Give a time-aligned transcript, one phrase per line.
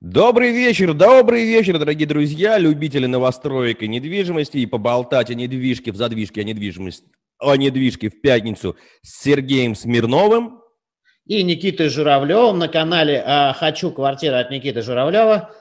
[0.00, 5.96] Добрый вечер, добрый вечер, дорогие друзья, любители новостроек и недвижимости, и поболтать о недвижке в
[5.96, 7.06] задвижке, о недвижимости,
[7.38, 10.62] о недвижке в пятницу с Сергеем Смирновым.
[11.26, 15.54] И Никитой Журавлевым на канале а, «Хочу квартиру» от Никиты Журавлева.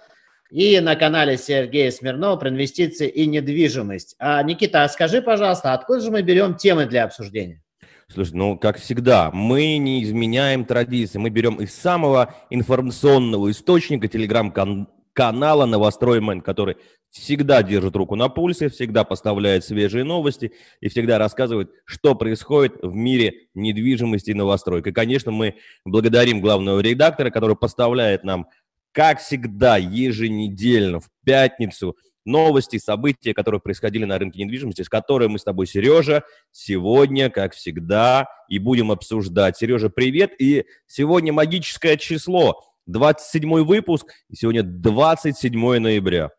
[0.52, 4.16] И на канале Сергея Смирнова про инвестиции и недвижимость.
[4.19, 7.61] А, Никита, а скажи, пожалуйста, откуда же мы берем темы для обсуждения?
[8.11, 11.19] Слушай, ну, как всегда, мы не изменяем традиции.
[11.19, 16.77] Мы берем из самого информационного источника телеграм-канала «Новостроймен», который
[17.11, 22.95] всегда держит руку на пульсе, всегда поставляет свежие новости и всегда рассказывает, что происходит в
[22.95, 24.88] мире недвижимости и новостроек.
[24.88, 28.47] И, конечно, мы благодарим главного редактора, который поставляет нам,
[28.91, 35.39] как всегда, еженедельно, в пятницу– новости, события, которые происходили на рынке недвижимости, с которыми мы
[35.39, 39.58] с тобой, Сережа, сегодня, как всегда, и будем обсуждать.
[39.58, 40.31] Сережа, привет!
[40.40, 46.31] И сегодня магическое число, 27 выпуск, и сегодня 27 ноября.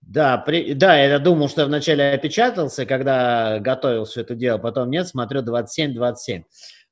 [0.00, 4.90] Да, при, да, я думал, что я вначале опечатался, когда готовил все это дело, потом
[4.90, 6.44] нет, смотрю 27-27.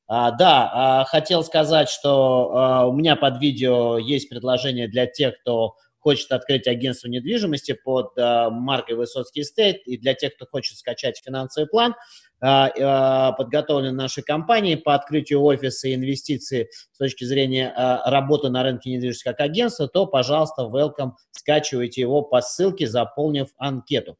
[0.06, 5.38] А, да, а, хотел сказать, что а, у меня под видео есть предложение для тех,
[5.40, 10.76] кто хочет открыть агентство недвижимости под э, маркой Высоцкий Стейт, и для тех, кто хочет
[10.76, 11.94] скачать финансовый план,
[12.42, 17.72] э, э, подготовлен нашей компанией по открытию офиса и инвестиций с точки зрения
[18.04, 24.18] работы на рынке недвижимости как агентства, то, пожалуйста, welcome, скачивайте его по ссылке, заполнив анкету.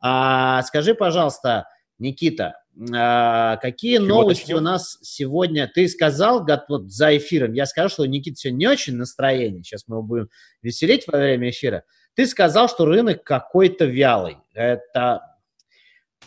[0.00, 1.66] А, скажи, пожалуйста,
[2.04, 2.54] Никита,
[2.92, 5.70] а, какие Чего новости у нас сегодня?
[5.72, 9.84] Ты сказал вот за эфиром, я сказал, что у Никиты сегодня не очень настроение, сейчас
[9.86, 10.28] мы его будем
[10.62, 11.84] веселить во время эфира.
[12.14, 14.36] Ты сказал, что рынок какой-то вялый.
[14.52, 15.22] Это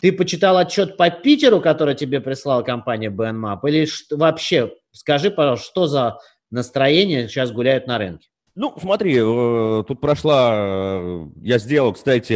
[0.02, 5.88] ты почитал отчет по Питеру, который тебе прислала компания BNMAP, или вообще, скажи, пожалуйста, что
[5.88, 6.18] за
[6.52, 8.30] настроение сейчас гуляют на рынке?
[8.60, 12.34] Ну, смотри, э, тут прошла, э, я сделал, кстати,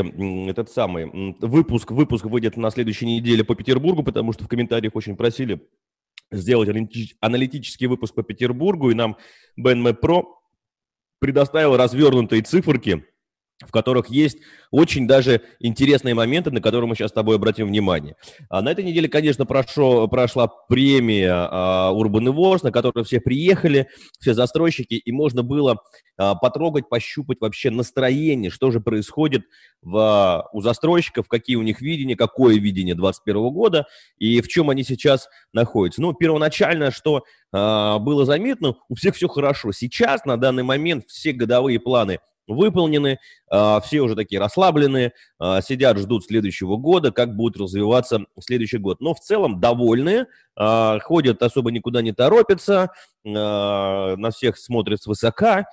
[0.47, 1.09] этот самый
[1.39, 5.67] выпуск, выпуск выйдет на следующей неделе по Петербургу, потому что в комментариях очень просили
[6.29, 6.69] сделать
[7.21, 9.17] аналитический выпуск по Петербургу, и нам
[9.59, 10.25] BNM Pro
[11.17, 13.03] предоставил развернутые циферки
[13.61, 14.39] в которых есть
[14.71, 18.15] очень даже интересные моменты, на которые мы сейчас с тобой обратим внимание.
[18.49, 23.87] А на этой неделе, конечно, прошло, прошла премия а, Urban Awards, на которую все приехали,
[24.19, 25.77] все застройщики, и можно было
[26.17, 29.43] а, потрогать, пощупать вообще настроение, что же происходит
[29.81, 34.83] в, у застройщиков, какие у них видения, какое видение 2021 года и в чем они
[34.83, 36.01] сейчас находятся.
[36.01, 39.71] Ну, первоначально, что а, было заметно, у всех все хорошо.
[39.71, 43.19] Сейчас, на данный момент, все годовые планы– выполнены,
[43.49, 49.01] а, все уже такие расслабленные, а, сидят, ждут следующего года, как будет развиваться следующий год.
[49.01, 52.89] Но в целом довольные, а, ходят, особо никуда не торопятся,
[53.23, 55.65] на всех смотрят свысока,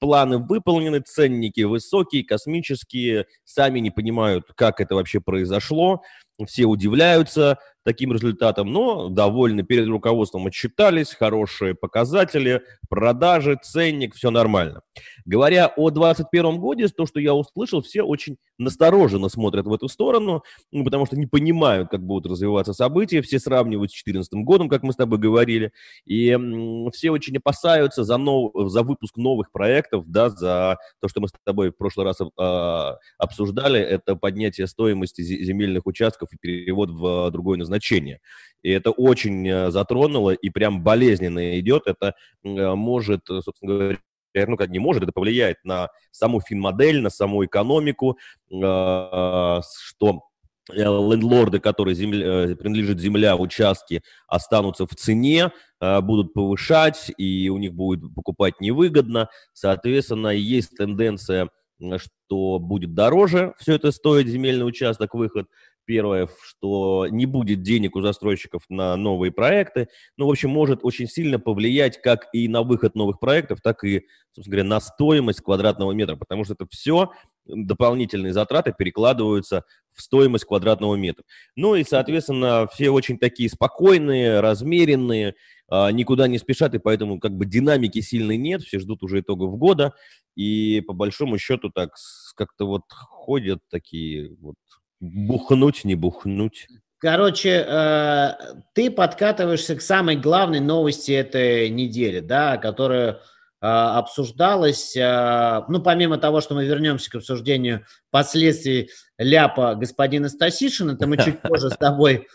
[0.00, 6.02] планы выполнены, ценники высокие, космические, сами не понимают, как это вообще произошло,
[6.46, 14.82] все удивляются, таким результатом, но довольны перед руководством отчитались, хорошие показатели, продажи, ценник, все нормально.
[15.24, 20.42] Говоря о 2021 годе, то, что я услышал, все очень настороженно смотрят в эту сторону,
[20.70, 24.82] ну, потому что не понимают, как будут развиваться события, все сравнивают с 2014 годом, как
[24.82, 25.72] мы с тобой говорили,
[26.04, 31.20] и м, все очень опасаются за, нов, за выпуск новых проектов, да, за то, что
[31.20, 36.90] мы с тобой в прошлый раз э, обсуждали, это поднятие стоимости земельных участков и перевод
[36.90, 38.20] в другой назначение назначения.
[38.62, 41.86] И это очень э, затронуло и прям болезненно идет.
[41.86, 42.14] Это
[42.44, 43.98] э, может, э, собственно говоря,
[44.34, 48.16] ну, как не может, это повлияет на саму финмодель, на саму экономику,
[48.48, 50.22] что
[50.70, 58.14] лендлорды, которые земля, принадлежит земля, участки, останутся в цене, будут повышать, и у них будет
[58.14, 59.28] покупать невыгодно.
[59.52, 61.50] Соответственно, есть тенденция,
[61.98, 65.46] что будет дороже все это стоить, земельный участок, выход–
[65.84, 69.88] Первое, что не будет денег у застройщиков на новые проекты.
[70.16, 74.06] Ну, в общем, может очень сильно повлиять как и на выход новых проектов, так и,
[74.34, 77.10] собственно говоря, на стоимость квадратного метра, потому что это все
[77.44, 81.24] дополнительные затраты перекладываются в стоимость квадратного метра.
[81.56, 85.34] Ну и, соответственно, все очень такие спокойные, размеренные,
[85.68, 89.56] а, никуда не спешат, и поэтому как бы динамики сильной нет, все ждут уже итогов
[89.56, 89.94] года,
[90.36, 91.94] и по большому счету так
[92.36, 94.56] как-то вот ходят такие вот
[95.02, 96.68] Бухнуть, не бухнуть.
[96.98, 98.30] Короче, э,
[98.72, 103.16] ты подкатываешься к самой главной новости этой недели, да, которая э,
[103.60, 111.08] обсуждалась, э, ну, помимо того, что мы вернемся к обсуждению последствий ляпа господина Стасишина, это
[111.08, 112.28] мы чуть позже с тобой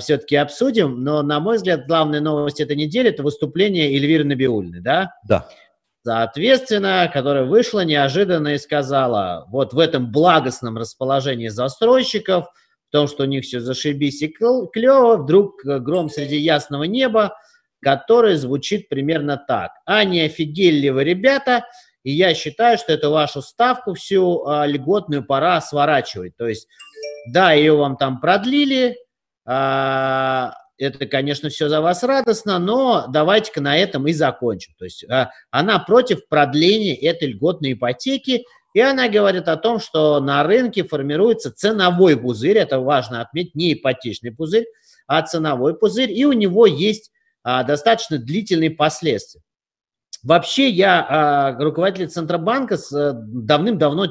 [0.00, 5.14] все-таки обсудим, но, на мой взгляд, главная новость этой недели– это выступление Эльвиры Набиульны, да?
[5.28, 5.48] Да
[6.08, 13.24] Соответственно, которая вышла неожиданно и сказала, вот в этом благостном расположении застройщиков, в том, что
[13.24, 17.36] у них все зашибись и клево, вдруг гром среди ясного неба,
[17.82, 19.72] который звучит примерно так.
[19.84, 21.66] А не офигели ли вы, ребята?
[22.04, 26.34] И я считаю, что это вашу ставку всю а, льготную пора сворачивать.
[26.38, 26.68] То есть,
[27.34, 28.96] да, ее вам там продлили,
[29.44, 34.74] а, это, конечно, все за вас радостно, но давайте-ка на этом и закончим.
[34.78, 38.44] То есть а, она против продления этой льготной ипотеки,
[38.74, 43.72] и она говорит о том, что на рынке формируется ценовой пузырь, это важно отметить, не
[43.72, 44.66] ипотечный пузырь,
[45.06, 47.10] а ценовой пузырь, и у него есть
[47.42, 49.42] а, достаточно длительные последствия.
[50.22, 54.06] Вообще я а, руководителя Центробанка с, а, давным-давно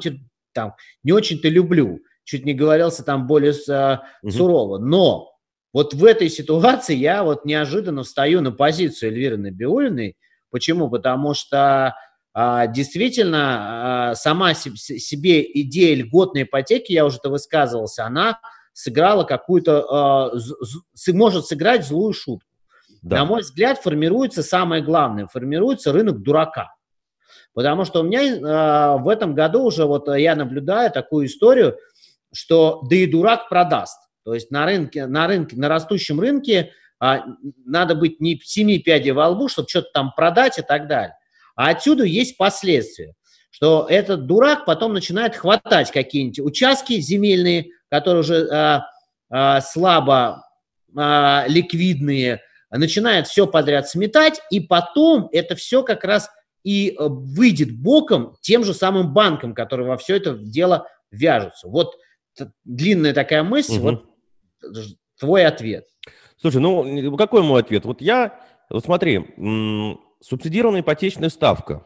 [0.54, 4.32] там, не очень-то люблю, чуть не говорился там более а, угу.
[4.32, 5.37] сурово, но
[5.78, 10.18] вот в этой ситуации я вот неожиданно встаю на позицию Эльвиры Набиулиной.
[10.50, 10.90] Почему?
[10.90, 11.94] Потому что
[12.34, 18.40] а, действительно а, сама себе идея льготной ипотеки, я уже это высказывался, она
[18.74, 20.32] сыграла какую-то, а,
[21.14, 22.50] может сыграть злую шутку.
[23.04, 23.18] Да.
[23.18, 26.74] На мой взгляд, формируется самое главное, формируется рынок дурака.
[27.54, 31.78] Потому что у меня э, в этом году уже вот я наблюдаю такую историю,
[32.34, 34.07] что да и дурак продаст.
[34.28, 37.24] То есть на рынке, на рынке, на растущем рынке а,
[37.64, 41.16] надо быть не семи пядей во лбу, чтобы что-то там продать и так далее.
[41.56, 43.14] А отсюда есть последствия,
[43.52, 48.88] что этот дурак потом начинает хватать какие-нибудь участки земельные, которые уже а,
[49.30, 50.44] а, слабо
[50.94, 56.30] а, ликвидные, начинает все подряд сметать, и потом это все как раз
[56.66, 61.70] и э, выйдет боком тем же самым банкам, которые во все это дело вяжутся.
[61.70, 61.96] Вот
[62.66, 63.82] длинная такая мысль, угу.
[63.84, 64.17] вот
[65.20, 65.88] твой ответ.
[66.40, 67.86] Слушай, ну какой мой ответ?
[67.86, 68.40] Вот я,
[68.70, 69.26] вот смотри,
[70.22, 71.86] субсидированная ипотечная ставка,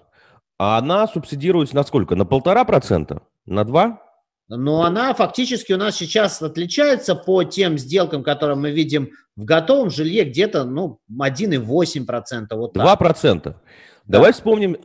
[0.58, 2.16] а она субсидируется на сколько?
[2.16, 3.24] На полтора процента?
[3.46, 4.02] На два?
[4.48, 9.90] Но она фактически у нас сейчас отличается по тем сделкам, которые мы видим в готовом
[9.90, 12.48] жилье, где-то ну, 1,8%.
[12.52, 13.42] Вот 2%.
[13.44, 13.56] Да.
[14.06, 14.84] Давай вспомним 15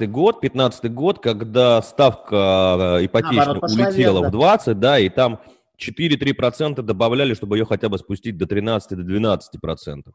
[0.00, 2.36] а, год, 15 год, когда ставка
[2.96, 5.40] а, ипотечная улетела вверх, в 20, да, и там
[5.78, 10.12] 4-3% добавляли, чтобы ее хотя бы спустить до 13-12%.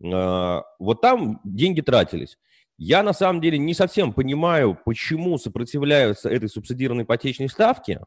[0.00, 2.38] До вот там деньги тратились.
[2.76, 8.00] Я на самом деле не совсем понимаю, почему сопротивляются этой субсидированной ипотечной ставке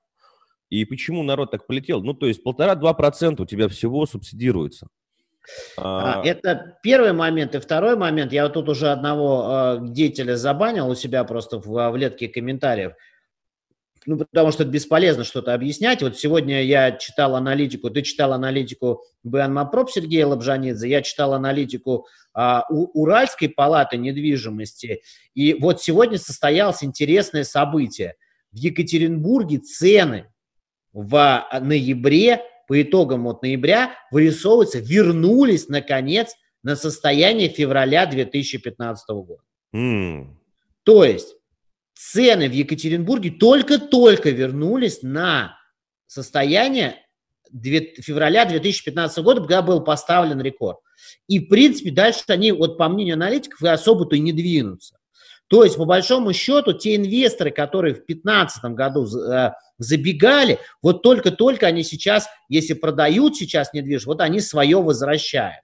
[0.70, 2.02] и почему народ так полетел.
[2.02, 4.88] Ну, то есть полтора-два процента у тебя всего субсидируется.
[5.78, 7.54] А, это первый момент.
[7.56, 11.96] И второй момент, я вот тут уже одного деятеля забанил у себя просто в, в
[11.98, 12.94] летке комментариев–
[14.06, 16.02] ну, потому что это бесполезно что-то объяснять.
[16.02, 22.66] Вот сегодня я читал аналитику, ты читал аналитику БНМАПРОП Сергея Лобжанидзе, я читал аналитику а,
[22.70, 25.02] у, Уральской палаты недвижимости.
[25.36, 28.16] И вот сегодня состоялось интересное событие.
[28.52, 30.32] В Екатеринбурге цены
[30.94, 39.44] в ноябре, по итогам вот ноября, вырисовываются, вернулись, наконец, на состояние февраля 2015 года.
[39.76, 40.28] Mm.
[40.84, 41.36] То есть
[42.02, 45.58] цены в Екатеринбурге только-только вернулись на
[46.08, 46.96] состояние
[47.54, 50.80] февраля 2015 года, когда был поставлен рекорд.
[51.28, 54.98] И, в принципе, дальше они, вот по мнению аналитиков, особо-то и не двинутся.
[55.48, 61.68] То есть, по большому счету, те инвесторы, которые в 2015 году э, забегали, вот только-только
[61.68, 65.64] они сейчас, если продают сейчас недвижимость, вот они свое возвращают.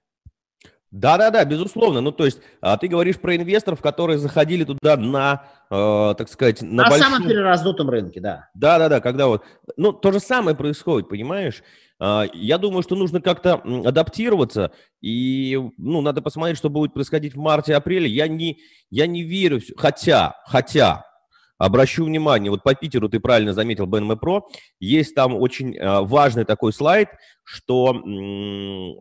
[0.90, 2.00] Да-да-да, безусловно.
[2.00, 6.62] Ну, то есть, а ты говоришь про инвесторов, которые заходили туда на, э, так сказать,
[6.62, 7.12] на, на большом...
[7.12, 8.48] самом перераздутом рынке, да.
[8.54, 9.44] Да-да-да, когда вот...
[9.76, 11.62] Ну, то же самое происходит, понимаешь?
[12.00, 17.38] Э, я думаю, что нужно как-то адаптироваться, и, ну, надо посмотреть, что будет происходить в
[17.38, 18.08] марте-апреле.
[18.08, 18.58] Я не,
[18.90, 21.04] я не верю, хотя, хотя,
[21.58, 24.42] Обращу внимание, вот по Питеру ты правильно заметил BNM Pro,
[24.78, 27.08] есть там очень э, важный такой слайд,
[27.42, 27.94] что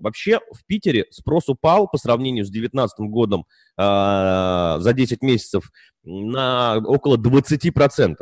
[0.01, 3.45] вообще в Питере спрос упал по сравнению с 2019 годом
[3.77, 5.69] э, за 10 месяцев
[6.03, 8.15] на около 20%.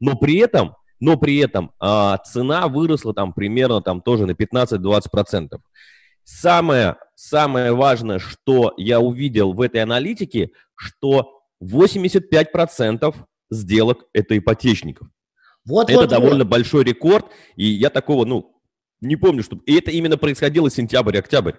[0.00, 5.58] Но при этом, но при этом э, цена выросла там примерно там тоже на 15-20%.
[6.24, 13.14] Самое, самое важное, что я увидел в этой аналитике, что 85%
[13.50, 15.08] сделок это ипотечников.
[15.64, 16.50] Вот, это вот, довольно вот.
[16.50, 17.26] большой рекорд,
[17.56, 18.56] и я такого, ну,
[19.00, 19.58] не помню, что...
[19.66, 21.54] И это именно происходило сентябрь-октябрь.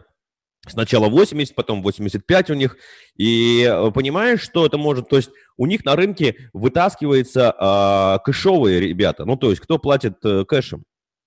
[0.68, 2.78] Сначала 80, потом 85 у них.
[3.16, 5.08] И э, понимаешь, что это может...
[5.08, 9.26] То есть у них на рынке вытаскивается э, кэшовые ребята.
[9.26, 10.84] Ну, то есть кто платит э, кэшем.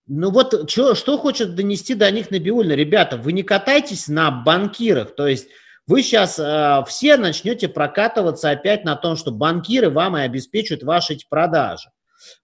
[0.06, 2.72] Ну вот чё, что хочет донести до них Набиульна?
[2.72, 5.14] Ребята, вы не катайтесь на банкирах.
[5.14, 5.48] То есть
[5.90, 11.14] вы сейчас э, все начнете прокатываться опять на том, что банкиры вам и обеспечивают ваши
[11.14, 11.90] эти продажи.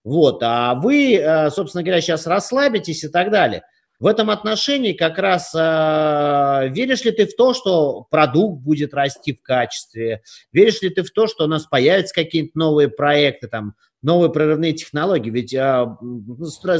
[0.02, 3.62] Вот, а вы, э, собственно говоря, сейчас расслабитесь и так далее.
[4.00, 9.32] В этом отношении как раз э, веришь ли ты в то, что продукт будет расти
[9.32, 10.22] в качестве?
[10.50, 14.72] Веришь ли ты в то, что у нас появятся какие-то новые проекты, там, новые прорывные
[14.72, 15.30] технологии?
[15.30, 15.86] Ведь э,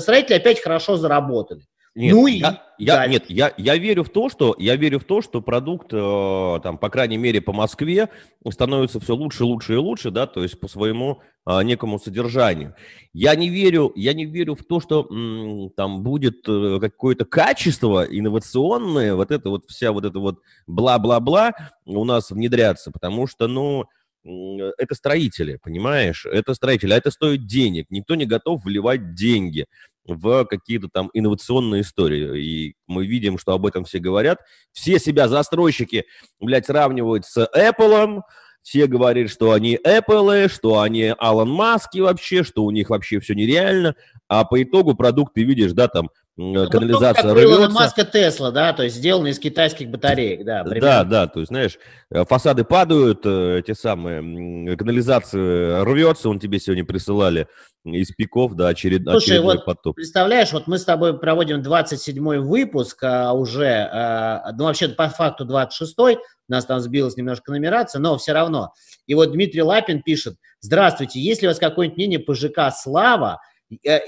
[0.01, 1.63] строители опять хорошо заработали.
[1.97, 5.05] Нет, ну и я, я, нет, я, я верю в то, что я верю в
[5.05, 8.11] то, что продукт, э, там, по крайней мере, по Москве
[8.51, 12.75] становится все лучше, лучше и лучше, да, то есть по своему э, некому содержанию.
[13.15, 18.05] Я не верю, я не верю в то, что м, там будет э, какое-то качество
[18.05, 21.53] инновационное, вот это вот вся вот это вот бла-бла-бла
[21.87, 23.87] у нас внедряться, потому что, ну,
[24.77, 26.27] это строители, понимаешь?
[26.27, 27.87] Это строители, а это стоит денег.
[27.91, 29.67] Никто не готов вливать деньги
[30.07, 32.41] в какие-то там инновационные истории.
[32.41, 34.39] И мы видим, что об этом все говорят.
[34.73, 36.05] Все себя застройщики,
[36.41, 38.23] блядь, сравнивают с Apple,
[38.63, 43.35] все говорят, что они Apple, что они Алан Маски вообще, что у них вообще все
[43.35, 43.95] нереально.
[44.27, 47.71] А по итогу продукт ты видишь, да, там ну, канализация как рвется.
[47.71, 50.65] Маска Тесла, да, то есть сделано из китайских батареек, да.
[50.65, 50.89] Примерно.
[50.89, 51.79] Да, да, то есть, знаешь,
[52.11, 57.49] э, фасады падают, э, эти самые, канализация рвется, он тебе сегодня присылали
[57.85, 59.97] из пиков, да, очеред, Слушай, очередной вот потоп.
[59.97, 65.47] представляешь, вот мы с тобой проводим 27-й выпуск а, уже, а, ну, вообще по факту
[65.47, 68.73] 26-й, нас там сбилась немножко нумерация, но все равно.
[69.07, 73.41] И вот Дмитрий Лапин пишет, здравствуйте, есть ли у вас какое-нибудь мнение по ЖК «Слава»,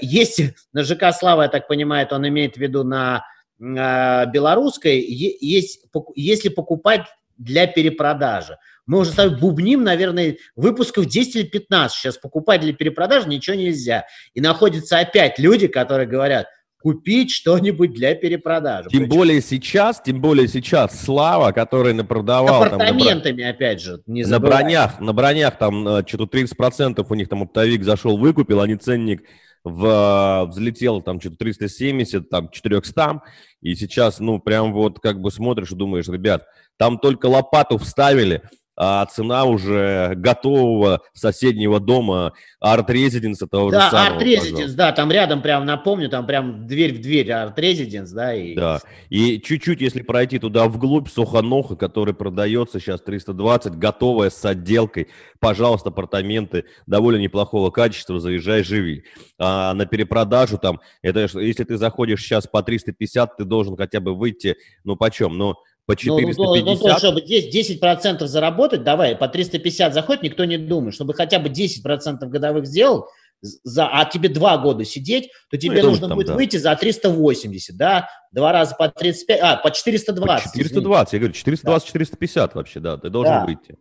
[0.01, 0.41] есть
[0.73, 3.23] на ЖК «Слава», я так понимаю, он имеет в виду на
[3.59, 5.81] белорусской, есть,
[6.15, 7.05] если покупать
[7.37, 8.57] для перепродажи.
[8.85, 11.95] Мы уже с тобой бубним, наверное, выпусков 10 или 15.
[11.95, 14.05] Сейчас покупать для перепродажи ничего нельзя.
[14.33, 16.47] И находятся опять люди, которые говорят,
[16.81, 18.89] купить что-нибудь для перепродажи.
[18.89, 19.15] Тем Причем...
[19.17, 22.63] более сейчас, тем более сейчас Слава, который напродавал...
[22.63, 27.15] Апартаментами, там, на, опять же, не На бронях, на бронях там э, что-то 30% у
[27.15, 29.23] них там оптовик зашел, выкупил, они ценник
[29.63, 33.21] в, взлетел там что-то 370, там 400,
[33.61, 36.45] и сейчас, ну, прям вот как бы смотришь и думаешь, ребят,
[36.77, 38.41] там только лопату вставили,
[38.81, 42.31] а цена уже готового соседнего дома
[42.63, 44.21] Art Residence того да, же самого.
[44.21, 48.33] Art Residence, да, там рядом прям, напомню, там прям дверь в дверь Art Residence, да.
[48.33, 48.55] И...
[48.55, 55.09] Да, и чуть-чуть, если пройти туда вглубь, Сухоноха, который продается сейчас 320, готовая с отделкой,
[55.41, 59.03] пожалуйста, апартаменты довольно неплохого качества, заезжай, живи.
[59.37, 64.15] А на перепродажу там, это если ты заходишь сейчас по 350, ты должен хотя бы
[64.15, 64.55] выйти,
[64.85, 65.55] ну почем, ну
[65.89, 66.37] по 450.
[66.37, 70.93] Ну, ну, ну, то, чтобы здесь 10% заработать, давай, по 350 заходит, никто не думает.
[70.93, 73.07] Чтобы хотя бы 10% годовых сделал,
[73.41, 76.35] за, а тебе два года сидеть, то ну, тебе ну, нужно там, будет да.
[76.35, 80.51] выйти за 380, да, два раза по 35, а, по 420.
[80.51, 81.41] По 420, извините.
[81.47, 82.49] я говорю, 420-450 да.
[82.53, 83.45] вообще, да, ты должен да.
[83.45, 83.75] выйти.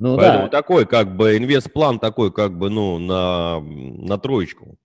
[0.00, 0.48] Ну, Поэтому да.
[0.48, 4.78] такой, как бы, инвест-план такой, как бы, ну, на, на троечку.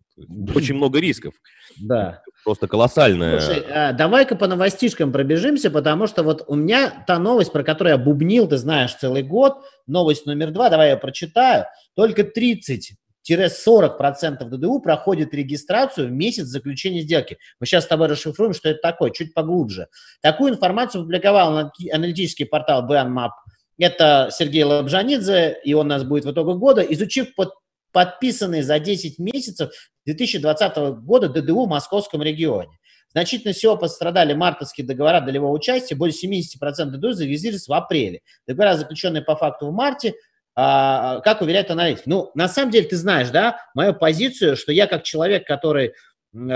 [0.55, 1.33] Очень много рисков.
[1.79, 2.21] Да.
[2.43, 3.39] Просто колоссальная.
[3.39, 7.93] Слушай, а, давай-ка по новостишкам пробежимся, потому что вот у меня та новость, про которую
[7.93, 11.65] я бубнил, ты знаешь, целый год, новость номер два, давай я прочитаю.
[11.95, 12.93] Только 30
[13.29, 17.37] 40% ДДУ проходит регистрацию в месяц заключения сделки.
[17.59, 19.87] Мы сейчас с тобой расшифруем, что это такое, чуть поглубже.
[20.21, 23.29] Такую информацию опубликовал аналитический портал BNMAP.
[23.77, 26.81] Это Сергей Лабжанидзе, и он у нас будет в итоге года.
[26.81, 27.53] Изучив под
[27.91, 29.71] подписанные за 10 месяцев
[30.05, 32.77] 2020 года ДДУ в московском регионе.
[33.11, 38.21] Значительно всего пострадали мартовские договора долевого участия, более 70% ДДУ зарегистрировались в апреле.
[38.47, 40.13] Договора, заключенные по факту в марте,
[40.55, 42.05] а, как уверяет аналитик.
[42.05, 45.93] Ну, на самом деле, ты знаешь, да, мою позицию, что я как человек, который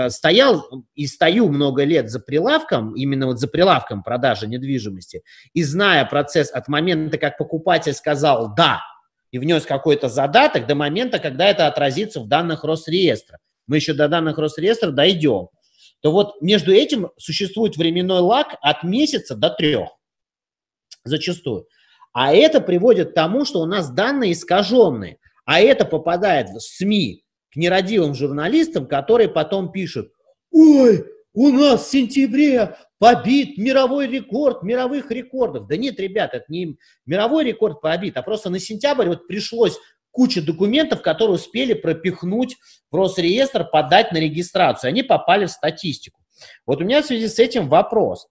[0.08, 6.04] стоял и стою много лет за прилавком, именно вот за прилавком продажи недвижимости, и зная
[6.06, 8.80] процесс от момента, как покупатель сказал «да»,
[9.36, 13.38] и внес какой-то задаток до момента, когда это отразится в данных Росреестра.
[13.66, 15.48] Мы еще до данных Росреестра дойдем.
[16.00, 19.90] То вот между этим существует временной лаг от месяца до трех.
[21.04, 21.66] Зачастую.
[22.14, 25.18] А это приводит к тому, что у нас данные искаженные.
[25.44, 30.12] А это попадает в СМИ к нерадивым журналистам, которые потом пишут,
[30.50, 35.66] ой, у нас в сентябре побит мировой рекорд мировых рекордов.
[35.66, 39.78] Да нет, ребят, это не мировой рекорд побит, а просто на сентябрь вот пришлось
[40.10, 42.56] куча документов, которые успели пропихнуть
[42.90, 44.88] в Росреестр, подать на регистрацию.
[44.88, 46.22] Они попали в статистику.
[46.64, 48.26] Вот у меня в связи с этим вопрос.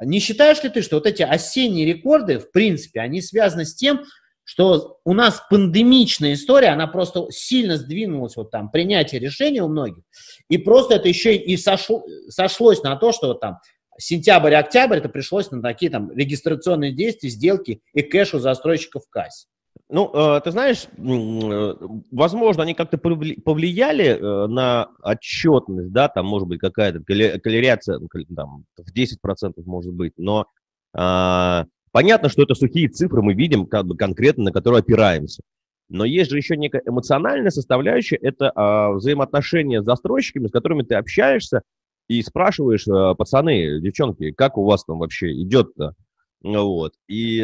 [0.00, 4.04] Не считаешь ли ты, что вот эти осенние рекорды, в принципе, они связаны с тем,
[4.44, 10.02] что у нас пандемичная история, она просто сильно сдвинулась, вот там, принятие решений у многих,
[10.48, 13.58] и просто это еще и сошло, сошлось на то, что вот там
[13.98, 19.46] сентябрь-октябрь это пришлось на такие там регистрационные действия, сделки и кэш у застройщиков в кассе.
[19.90, 21.74] Ну, э, ты знаешь, э,
[22.10, 28.64] возможно, они как-то повлияли э, на отчетность, да, там может быть какая-то калеряция, ну, там,
[28.76, 30.46] в 10% может быть, но
[30.94, 35.42] а, понятно, что это сухие цифры, мы видим как бы конкретно, на которые опираемся.
[35.88, 40.96] Но есть же еще некая эмоциональная составляющая, это а, взаимоотношения с застройщиками, с которыми ты
[40.96, 41.62] общаешься
[42.08, 45.94] и спрашиваешь, а, пацаны, девчонки, как у вас там вообще идет-то?
[46.42, 46.94] Вот.
[47.08, 47.42] И,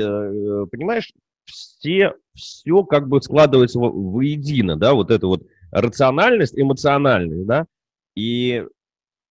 [0.70, 1.12] понимаешь,
[1.44, 7.66] все, все как бы складывается воедино, да, вот эта вот рациональность, эмоциональность, да,
[8.14, 8.64] и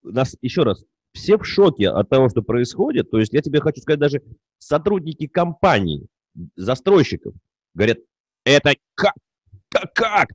[0.03, 3.81] нас, еще раз, все в шоке от того, что происходит, то есть я тебе хочу
[3.81, 4.21] сказать, даже
[4.59, 6.07] сотрудники компаний,
[6.55, 7.33] застройщиков,
[7.73, 7.99] говорят,
[8.45, 9.13] это как,
[9.69, 10.29] как, как,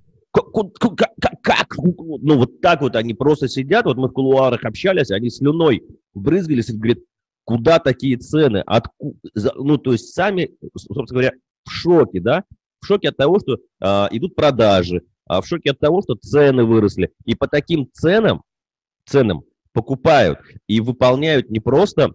[1.48, 5.10] как, как, как, ну вот так вот они просто сидят, вот мы в кулуарах общались,
[5.10, 6.98] они слюной брызгались и говорят,
[7.44, 9.18] куда такие цены, откуда,
[9.56, 11.32] ну то есть сами, собственно говоря,
[11.64, 12.44] в шоке, да,
[12.80, 16.64] в шоке от того, что а, идут продажи, а в шоке от того, что цены
[16.64, 17.12] выросли.
[17.24, 18.42] И по таким ценам,
[19.06, 22.12] ценам покупают и выполняют не просто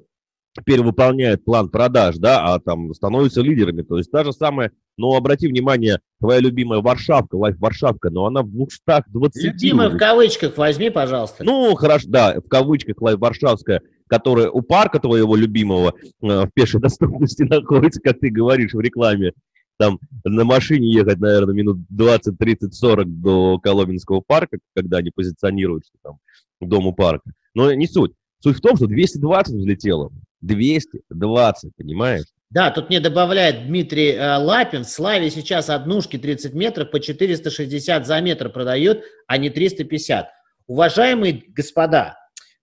[0.66, 3.82] перевыполняют план продаж, да, а там становятся лидерами.
[3.82, 8.44] То есть та же самая, ну, обрати внимание, твоя любимая Варшавка, лайф Варшавка, но она
[8.44, 9.44] в 220.
[9.44, 11.44] Любимая в кавычках возьми, пожалуйста.
[11.44, 16.80] Ну, хорошо, да, в кавычках лайф Варшавская, которая у парка твоего любимого э, в пешей
[16.80, 19.34] доступности находится, как ты говоришь в рекламе.
[19.78, 25.86] Там на машине ехать, наверное, минут 20, 30, 40 до Коломенского парка, когда они позиционируют,
[25.88, 26.20] что там
[26.62, 27.32] дому парка.
[27.56, 28.12] Но не суть.
[28.40, 30.12] Суть в том, что 220 взлетело.
[30.44, 32.26] 220, понимаешь?
[32.50, 38.22] Да, тут мне добавляет Дмитрий э, Лапин, Славе сейчас однушки 30 метров по 460 за
[38.22, 40.28] метр продают, а не 350.
[40.68, 42.16] Уважаемые господа,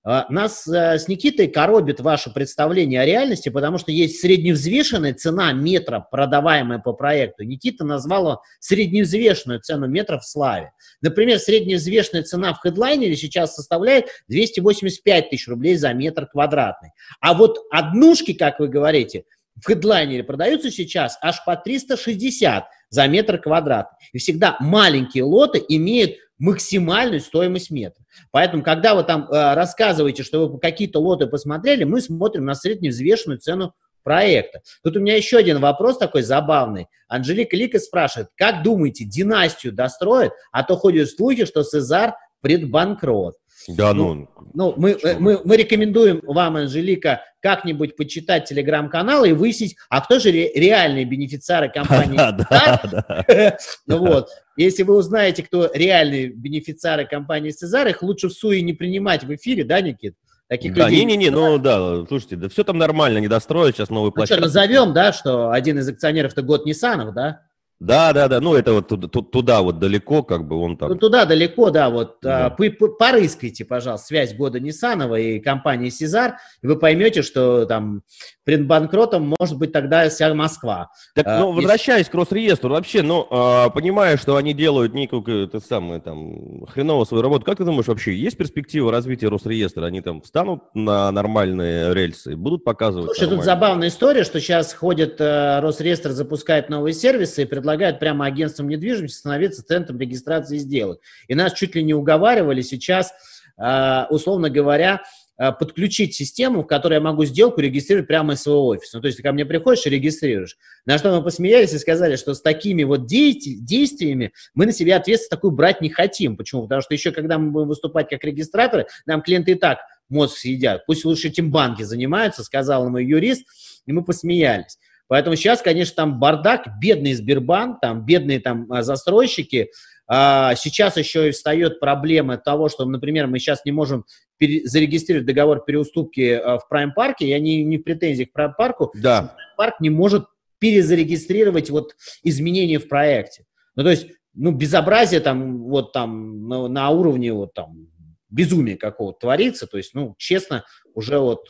[0.05, 6.01] нас э, с Никитой коробит ваше представление о реальности, потому что есть средневзвешенная цена метра,
[6.11, 7.45] продаваемая по проекту.
[7.45, 10.73] Никита назвал средневзвешенную цену метра в Славе.
[11.03, 16.93] Например, средневзвешенная цена в хедлайнере сейчас составляет 285 тысяч рублей за метр квадратный.
[17.21, 19.25] А вот однушки, как вы говорите,
[19.57, 23.99] в хедлайнере продаются сейчас аж по 360 за метр квадратный.
[24.13, 28.05] И всегда маленькие лоты имеют максимальную стоимость метра.
[28.33, 33.39] Поэтому, когда вы там э, рассказываете, что вы какие-то лоты посмотрели, мы смотрим на средневзвешенную
[33.39, 34.63] цену проекта.
[34.83, 36.89] Тут у меня еще один вопрос такой забавный.
[37.07, 40.33] Анжелика Лика спрашивает, как думаете, династию достроят?
[40.51, 43.37] А то ходят слухи, что Сезар предбанкрот.
[43.69, 49.77] Да, ну, ну, ну мы, мы, мы рекомендуем вам, Анжелика, как-нибудь почитать телеграм-канал и выяснить,
[49.89, 52.19] а кто же ре, реальные бенефициары компании.
[53.87, 58.73] Ну вот, если вы узнаете, кто реальные бенефициары компании Цезар, их лучше в СУИ не
[58.73, 60.15] принимать в эфире, да, Никит?
[60.49, 61.05] Таких да, людей.
[61.05, 64.43] Не-не-не, ну да, слушайте, да все там нормально, не достроят сейчас новую площадку.
[64.43, 67.43] Ну что, назовем, да, что один из акционеров-то год Ниссанов, да?
[67.81, 70.91] Да, да, да, ну это вот туда, туда вот далеко, как бы он там.
[70.91, 72.47] Ну туда далеко, да, вот да.
[72.47, 78.03] А, порыскайте, пожалуйста, связь года Ниссанова и компании Сезар, и вы поймете, что там
[78.45, 80.91] предбанкротом может быть тогда вся Москва.
[81.15, 82.13] Так, а, ну, возвращаясь если...
[82.13, 87.23] к Росреестру, вообще, ну, а, понимая, что они делают некую, это самое, там, хреново свою
[87.23, 89.87] работу, как ты думаешь, вообще, есть перспектива развития Росреестра?
[89.87, 93.39] Они там встанут на нормальные рельсы, будут показывать Слушай, нормально?
[93.39, 98.27] тут забавная история, что сейчас ходит э, Росреестр, запускает новые сервисы и предлагает предлагают прямо
[98.27, 101.01] агентствам недвижимости становиться центром регистрации сделок.
[101.29, 103.13] И нас чуть ли не уговаривали сейчас,
[103.57, 105.03] а, условно говоря,
[105.37, 108.97] а, подключить систему, в которой я могу сделку регистрировать прямо из своего офиса.
[108.97, 110.57] Ну, то есть ты ко мне приходишь и регистрируешь.
[110.85, 115.31] На что мы посмеялись и сказали, что с такими вот действиями мы на себя ответственность
[115.31, 116.37] такую брать не хотим.
[116.37, 116.65] Почему?
[116.65, 119.79] Потому что еще когда мы будем выступать как регистраторы, нам клиенты и так
[120.09, 120.85] мозг съедят.
[120.87, 123.47] Пусть лучше этим банки занимаются, сказал мой юрист,
[123.87, 124.77] и мы посмеялись.
[125.11, 129.73] Поэтому сейчас, конечно, там бардак, бедный Сбербанк, там бедные там а, застройщики.
[130.07, 134.05] А сейчас еще и встает проблема того, что, например, мы сейчас не можем
[134.39, 137.29] зарегистрировать договор переуступки а, в Прайм-парке.
[137.29, 138.93] Я не, не в претензиях к Прайм-парку.
[138.95, 139.35] Да.
[139.57, 140.27] Парк не может
[140.61, 143.47] перезарегистрировать вот изменения в проекте.
[143.75, 147.89] Ну, то есть, ну, безобразие там, вот там, на, на уровне вот там
[148.29, 149.67] безумия какого-то творится.
[149.67, 151.49] То есть, ну, честно, уже вот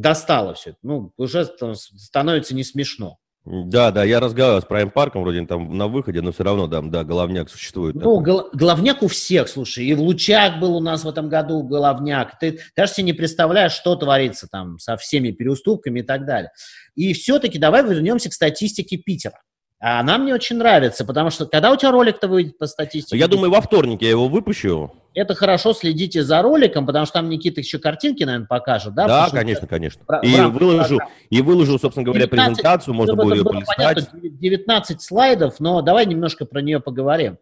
[0.00, 0.76] достало все.
[0.82, 3.18] Ну, уже становится не смешно.
[3.46, 6.90] Да, да, я разговаривал с Прайм Парком, вроде там на выходе, но все равно там,
[6.90, 7.94] да, головняк существует.
[7.94, 11.62] Ну, гол- головняк у всех, слушай, и в Лучах был у нас в этом году
[11.62, 12.38] головняк.
[12.38, 16.50] Ты даже себе не представляешь, что творится там со всеми переуступками и так далее.
[16.96, 19.40] И все-таки давай вернемся к статистике Питера.
[19.80, 23.16] А она мне очень нравится, потому что когда у тебя ролик-то выйдет по статистике?
[23.16, 24.92] Я думаю, во вторник я его выпущу.
[25.14, 29.06] Это хорошо следите за роликом, потому что там Никита еще картинки, наверное, покажет, да?
[29.06, 30.02] Да, конечно, конечно.
[30.22, 30.98] И выложу,
[31.30, 34.08] и выложу, собственно говоря, 19, презентацию, можно будет ее полистать.
[34.12, 37.38] 19 слайдов, но давай немножко про нее поговорим.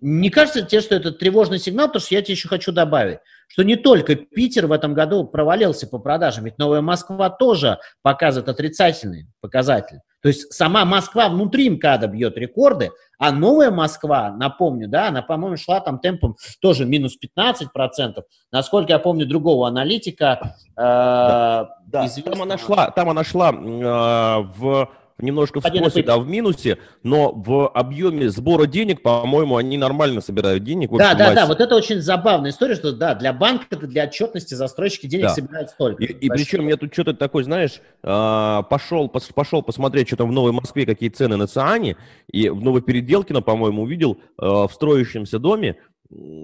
[0.00, 3.62] Не кажется тебе, что это тревожный сигнал, потому что я тебе еще хочу добавить, что
[3.62, 9.28] не только Питер в этом году провалился по продажам, ведь Новая Москва тоже показывает отрицательный
[9.40, 10.00] показатель.
[10.24, 15.58] То есть сама Москва внутри МКАДа бьет рекорды, а Новая Москва, напомню, да, она, по-моему,
[15.58, 18.22] шла там темпом тоже минус 15%.
[18.50, 20.54] Насколько я помню другого аналитика.
[20.78, 22.08] Э, да, да.
[22.24, 27.32] там она шла, там она шла э, в немножко в спросе, да, в минусе, но
[27.32, 30.90] в объеме сбора денег, по-моему, они нормально собирают денег.
[30.90, 31.34] Да, да, массе.
[31.34, 35.34] да, вот это очень забавная история, что да, для банка, для отчетности застройщики денег да.
[35.34, 36.02] собирают столько.
[36.02, 40.32] И, и причем я тут что-то такой, знаешь, а, пошел, пошел посмотреть, что там в
[40.32, 41.96] Новой Москве, какие цены на Циане,
[42.30, 45.76] и в Новопеределкино, по-моему, увидел а, в строящемся доме,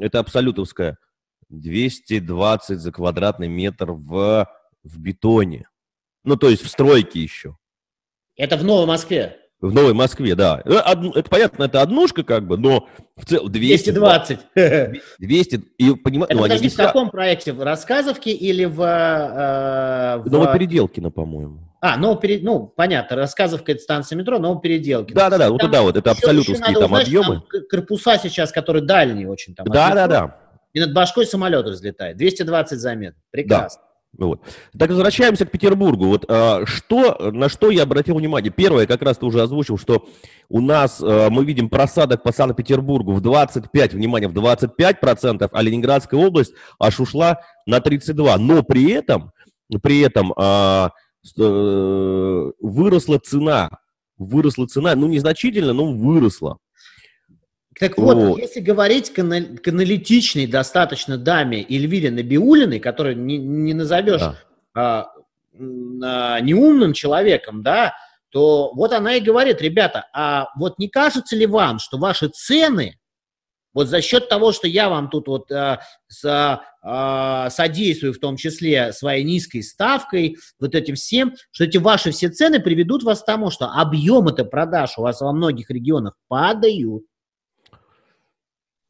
[0.01, 0.97] это абсолютовская,
[1.49, 4.49] 220 за квадратный метр в,
[4.85, 5.67] в бетоне.
[6.25, 7.57] Ну, то есть в стройке еще.
[8.41, 9.37] Это в Новой Москве.
[9.61, 10.63] В Новой Москве, да.
[10.65, 14.39] Ну, это понятно, это однушка как бы, но в целом 200, 220.
[15.19, 15.65] 200.
[15.77, 17.53] И, понимаете, это, ну, подожди, в каком проекте?
[17.53, 18.81] В Рассказовке или в...
[18.81, 20.31] Э, в...
[20.31, 21.59] Новопеределкино, по-моему.
[21.83, 22.43] А, Новоперед...
[22.43, 25.21] ну, понятно, Рассказовка– это станция метро, Новопеределкино.
[25.21, 27.43] Да-да-да, вот туда вот, это абсолютовские там узнать, объемы.
[27.53, 29.67] Там корпуса сейчас, которые дальние очень там.
[29.67, 30.39] Да-да-да.
[30.73, 32.17] И над башкой самолет разлетает.
[32.17, 33.17] 220 за метр.
[33.31, 33.83] Прекрасно.
[33.83, 33.90] Да.
[34.21, 34.43] Вот.
[34.79, 36.05] Так возвращаемся к Петербургу.
[36.07, 38.53] Вот а, что, на что я обратил внимание?
[38.53, 40.07] Первое, как раз ты уже озвучил, что
[40.51, 45.63] у нас а, мы видим просадок по Санкт-Петербургу в 25, внимание, в 25 процентов, а
[45.63, 48.37] Ленинградская область аж ушла на 32.
[48.37, 49.33] Но при этом,
[49.83, 50.91] при этом а,
[51.39, 53.71] а, выросла цена,
[54.19, 56.59] выросла цена, ну незначительно, но выросла.
[57.81, 63.73] Так вот, вот, если говорить к, к аналитичной достаточно даме Эльвире Набиулиной, которую не, не
[63.73, 64.37] назовешь да.
[64.75, 65.13] а,
[66.03, 67.95] а, неумным человеком, да,
[68.29, 72.99] то вот она и говорит, ребята, а вот не кажется ли вам, что ваши цены,
[73.73, 78.37] вот за счет того, что я вам тут вот а, с, а, содействую, в том
[78.37, 83.27] числе своей низкой ставкой, вот этим всем, что эти ваши все цены приведут вас к
[83.27, 87.05] тому, что объемы-то продаж у вас во многих регионах падают,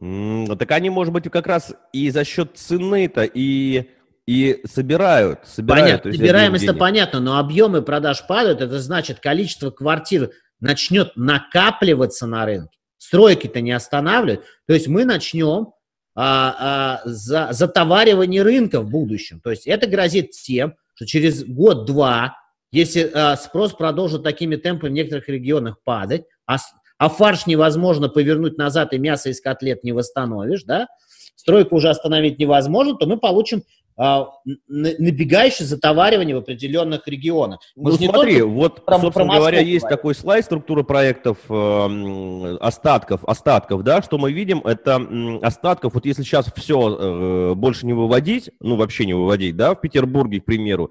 [0.01, 3.91] так они, может быть, как раз и за счет цены-то и,
[4.27, 5.41] и собирают.
[5.47, 12.47] собирают понятно, собираемость-то понятно, но объемы продаж падают, это значит, количество квартир начнет накапливаться на
[12.47, 12.79] рынке.
[12.97, 14.45] Стройки-то не останавливают.
[14.67, 15.73] То есть мы начнем
[16.15, 19.41] а, а, за, затоваривание рынка в будущем.
[19.41, 22.37] То есть это грозит тем, что через год-два,
[22.73, 26.57] если а, спрос продолжит такими темпами в некоторых регионах падать, а
[27.01, 30.89] а фарш невозможно повернуть назад, и мясо из котлет не восстановишь, да,
[31.35, 33.63] стройку уже остановить невозможно, то мы получим
[33.97, 34.29] а,
[34.69, 37.61] набегающее затоваривание в определенных регионах.
[37.75, 39.97] Мы ну смотри, вот, про, собственно про говоря, есть говорим.
[39.97, 46.05] такой слайд структуры проектов э, остатков, остатков, да, что мы видим, это э, остатков, вот
[46.05, 50.45] если сейчас все э, больше не выводить, ну вообще не выводить, да, в Петербурге, к
[50.45, 50.91] примеру,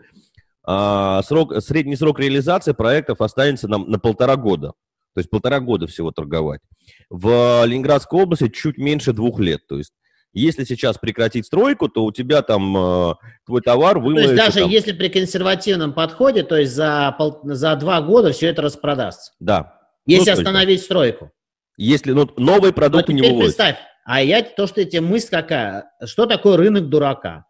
[0.67, 4.73] э, срок, средний срок реализации проектов останется на, на полтора года.
[5.19, 6.61] То есть полтора года всего торговать.
[7.09, 9.67] В Ленинградской области чуть меньше двух лет.
[9.67, 9.91] То есть
[10.31, 14.29] если сейчас прекратить стройку, то у тебя там э, твой товар вымоется.
[14.29, 14.69] То есть даже там...
[14.69, 17.41] если при консервативном подходе, то есть за, пол...
[17.43, 19.33] за два года все это распродастся.
[19.41, 19.77] Да.
[20.05, 21.31] Если ну, остановить стройку.
[21.75, 23.47] Если ну, новые продукты не выводят.
[23.47, 27.43] представь, а я то, что эти мысль какая, что такое рынок дурака?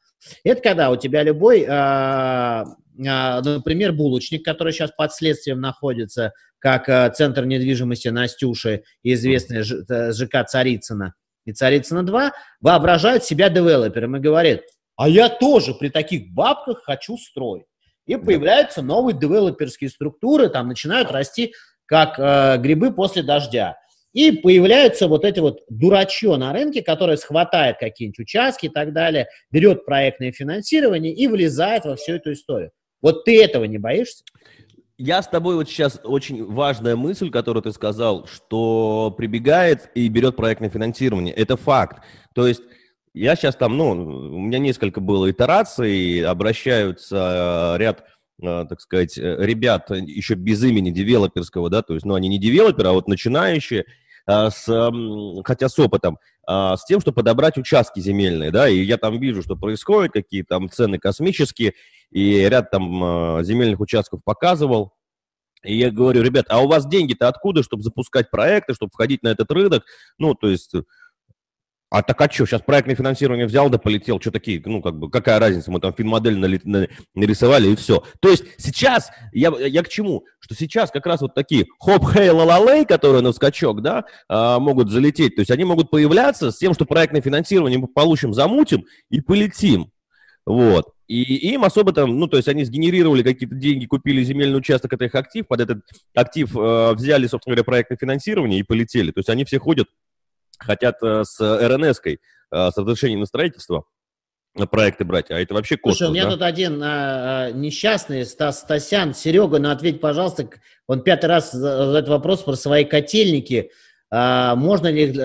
[0.43, 2.63] Это когда у тебя любой, э,
[2.99, 10.43] например, булочник, который сейчас под следствием находится, как э, центр недвижимости Настюши известная ЖК э,
[10.45, 11.13] Царицына
[11.45, 14.61] и Царицына 2, воображают себя девелопером и говорят,
[14.97, 17.65] а я тоже при таких бабках хочу строить.
[18.05, 21.53] И появляются новые девелоперские структуры, там начинают расти
[21.85, 23.77] как э, грибы после дождя.
[24.11, 29.27] И появляются вот эти вот дурачье на рынке, которое схватает какие-нибудь участки и так далее,
[29.51, 32.71] берет проектное финансирование и влезает во всю эту историю.
[33.01, 34.23] Вот ты этого не боишься?
[34.97, 40.35] Я с тобой вот сейчас очень важная мысль, которую ты сказал, что прибегает и берет
[40.35, 41.33] проектное финансирование.
[41.33, 42.03] Это факт.
[42.35, 42.63] То есть
[43.13, 48.03] я сейчас там, ну, у меня несколько было итераций, обращаются э, ряд,
[48.41, 52.37] э, так сказать, э, ребят еще без имени девелоперского, да, то есть, ну, они не
[52.37, 53.85] девелоперы, а вот начинающие,
[54.29, 54.91] с,
[55.43, 59.55] хотя с опытом, с тем, чтобы подобрать участки земельные, да, и я там вижу, что
[59.55, 61.73] происходит, какие там цены космические,
[62.11, 64.93] и ряд там земельных участков показывал,
[65.63, 69.27] и я говорю, ребят, а у вас деньги-то откуда, чтобы запускать проекты, чтобы входить на
[69.27, 69.83] этот рынок?
[70.17, 70.73] Ну, то есть
[71.91, 75.09] А так а что, сейчас проектное финансирование взял да полетел, что такие, ну, как бы,
[75.09, 76.37] какая разница, мы там финмодель
[77.15, 78.03] нарисовали и все.
[78.19, 80.23] То есть сейчас, я, я к чему?
[80.39, 84.91] Что сейчас как раз вот такие хоп, хей, ла которые на скачок, да, а, могут
[84.91, 89.21] залететь, то есть они могут появляться с тем, что проектное финансирование мы получим, замутим и
[89.21, 89.91] полетим.
[90.45, 90.93] Вот.
[91.07, 91.23] И
[91.53, 95.15] им особо там, ну, то есть они сгенерировали какие-то деньги, купили земельный участок, это их
[95.15, 95.79] актив, под этот
[96.13, 99.09] актив э, взяли, собственно говоря, проектное финансирование и полетели.
[99.11, 99.87] То есть они все ходят
[100.59, 102.19] хотят э, с РНС-кой,
[102.51, 103.85] э, с разрешением на строительство,
[104.71, 106.31] проекты брать, а это вообще космос, Слушай, у меня да?
[106.31, 109.13] тут один а, несчастный, Стас Стасян.
[109.13, 110.49] Серега, ну ответь, пожалуйста,
[110.87, 113.71] он пятый раз задает вопрос про свои котельники.
[114.11, 115.15] А, можно ли их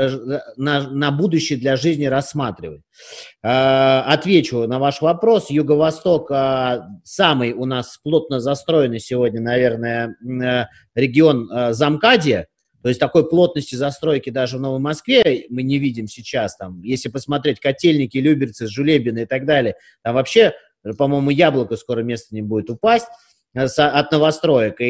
[0.57, 2.83] на, на будущее для жизни рассматривать?
[3.42, 5.51] А, отвечу на ваш вопрос.
[5.51, 10.16] Юго-Восток а, самый у нас плотно застроенный сегодня, наверное,
[10.94, 12.47] регион Замкадия.
[12.85, 16.55] То есть такой плотности застройки даже в Новой Москве мы не видим сейчас.
[16.55, 20.53] Там, если посмотреть котельники, Люберцы, Жулебины и так далее, там вообще,
[20.99, 23.07] по-моему, яблоко скоро место не будет упасть
[23.55, 24.83] э, от новостроек.
[24.83, 24.85] И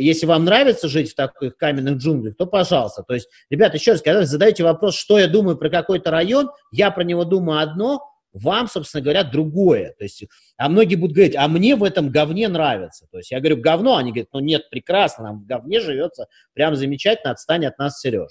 [0.00, 3.02] если вам нравится жить в таких каменных джунглях, то пожалуйста.
[3.02, 6.92] То есть, ребята, еще раз, когда задаете вопрос, что я думаю про какой-то район, я
[6.92, 8.00] про него думаю одно,
[8.32, 9.94] вам, собственно говоря, другое.
[9.98, 10.24] То есть,
[10.56, 13.06] а многие будут говорить, а мне в этом говне нравится.
[13.10, 16.76] То есть я говорю, говно, они говорят, ну нет, прекрасно, нам в говне живется прям
[16.76, 18.28] замечательно, отстань от нас, Сережа.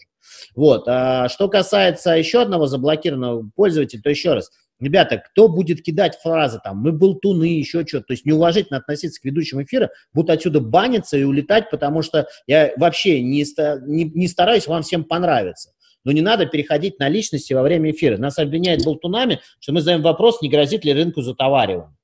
[0.56, 0.88] Вот.
[0.88, 6.60] А что касается еще одного заблокированного пользователя, то еще раз, Ребята, кто будет кидать фразы
[6.64, 11.18] там, мы болтуны, еще что-то, то есть неуважительно относиться к ведущим эфира, будут отсюда баниться
[11.18, 13.44] и улетать, потому что я вообще не,
[13.88, 15.72] не, не стараюсь вам всем понравиться.
[16.04, 18.18] Но не надо переходить на личности во время эфира.
[18.18, 21.96] Нас обвиняют болтунами, что мы задаем вопрос, не грозит ли рынку затовариваем.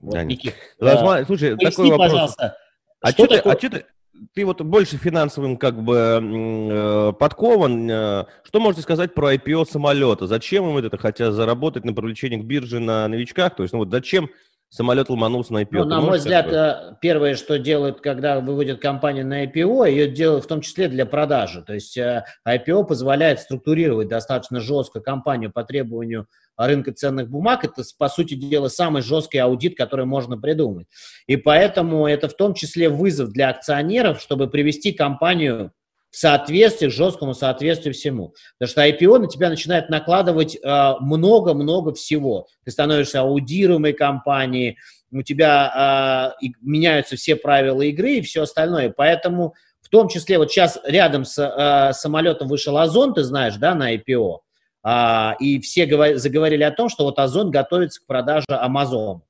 [0.00, 2.10] Вот, да, Никит, да, слушай, Поясни, такой вопрос.
[2.10, 2.56] пожалуйста.
[3.00, 3.40] А что, такое...
[3.42, 3.86] ты, а что ты,
[4.34, 7.90] ты вот больше финансовым как бы э, подкован.
[7.90, 10.26] Э, что можете сказать про IPO самолета?
[10.26, 13.56] Зачем им это хотят заработать на привлечении к бирже на новичках?
[13.56, 14.30] То есть, ну вот зачем
[14.68, 15.68] самолет ломанулся на IPO.
[15.72, 16.92] Ну, на мой взгляд, сказать?
[16.92, 21.06] Э, первое, что делают, когда выводят компанию на IPO, ее делают в том числе для
[21.06, 21.62] продажи.
[21.62, 26.26] То есть э, IPO позволяет структурировать достаточно жестко компанию по требованию
[26.56, 27.64] рынка ценных бумаг.
[27.64, 30.86] Это, по сути дела, самый жесткий аудит, который можно придумать.
[31.26, 35.72] И поэтому это в том числе вызов для акционеров, чтобы привести компанию
[36.18, 38.34] соответствии, к жесткому соответствию всему.
[38.58, 42.46] Потому что IPO на тебя начинает накладывать а, много-много всего.
[42.64, 44.78] Ты становишься аудируемой компанией,
[45.12, 48.92] у тебя э, меняются все правила игры и все остальное.
[48.94, 53.74] Поэтому в том числе вот сейчас рядом с э, самолетом вышел Озон, ты знаешь, да,
[53.74, 54.38] на IPO,
[54.84, 59.20] э, и все говор- заговорили о том, что вот Озон готовится к продаже Amazon,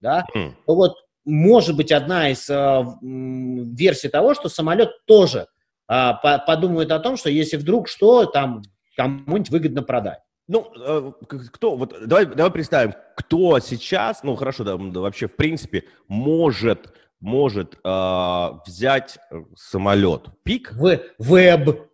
[0.00, 0.52] да, mm.
[0.66, 5.46] вот может быть одна из э, версий того, что самолет тоже
[5.86, 8.62] подумают о том, что если вдруг что, там
[8.96, 10.20] кому-нибудь выгодно продать.
[10.48, 11.12] Ну, э,
[11.52, 17.78] кто, вот давай, давай представим, кто сейчас, ну хорошо, да, вообще в принципе может, может
[17.82, 19.18] э, взять
[19.56, 20.26] самолет.
[20.42, 20.72] Пик?
[20.72, 21.88] В, веб,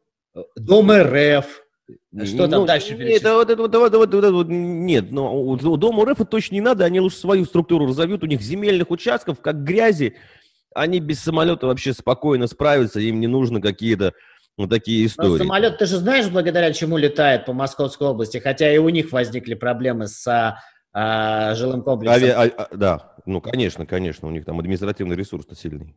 [0.57, 1.62] Дом РФ,
[2.24, 6.18] что ну, там дальше нет, вот, это, вот, вот, вот, вот, нет, ну, Дому РФ
[6.29, 10.16] точно не надо, они лучше свою структуру разовьют, у них земельных участков, как грязи,
[10.78, 14.12] они без самолета вообще спокойно справятся, им не нужно какие-то
[14.56, 15.38] вот такие истории.
[15.38, 19.12] Но самолет, ты же знаешь, благодаря чему летает по Московской области, хотя и у них
[19.12, 20.58] возникли проблемы с а,
[20.92, 22.22] а, жилым комплексом.
[22.22, 25.94] Ави, а, а, да, ну, конечно, конечно, у них там административный ресурс-то сильный.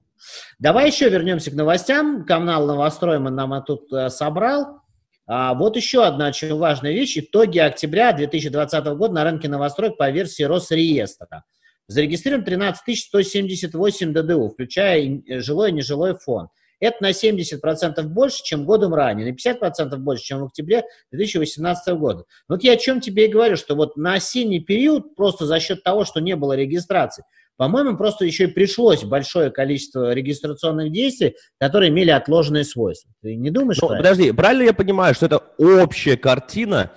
[0.59, 2.25] Давай еще вернемся к новостям.
[2.25, 4.81] Канал «Новострой» мы нам тут а, собрал.
[5.27, 7.17] А, вот еще одна очень важная вещь.
[7.17, 11.45] Итоги октября 2020 года на рынке новостроек по версии Росреестра.
[11.91, 16.49] Зарегистрирован 13 178 ДДУ, включая жилой и нежилой фонд.
[16.79, 22.23] Это на 70% больше, чем годом ранее, на 50% больше, чем в октябре 2018 года.
[22.47, 25.83] Вот я о чем тебе и говорю, что вот на осенний период просто за счет
[25.83, 27.23] того, что не было регистрации,
[27.57, 33.11] по-моему, просто еще и пришлось большое количество регистрационных действий, которые имели отложенные свойства.
[33.21, 33.77] Ты не думаешь?
[33.79, 36.89] Ну, подожди, правильно я понимаю, что это общая картина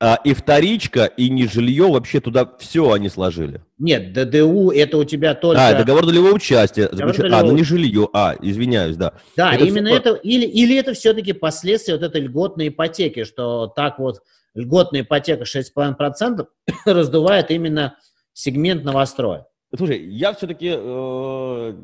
[0.00, 3.62] а, и вторичка, и не жилье, вообще туда все они сложили.
[3.78, 5.66] Нет, ДДУ это у тебя только...
[5.66, 6.88] А, договор долевого участия.
[6.88, 7.40] Договор долевого...
[7.40, 8.08] А, ну не жилье.
[8.12, 9.14] А, извиняюсь, да.
[9.36, 9.98] Да, это именно все...
[9.98, 14.22] это, или, или это все-таки последствия вот этой льготной ипотеки, что так вот
[14.54, 16.46] льготная ипотека 6,5%
[16.84, 17.96] раздувает именно
[18.32, 19.46] сегмент новостроя.
[19.76, 21.74] Слушай, я все-таки э,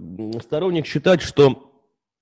[0.40, 1.72] сторонник считать, что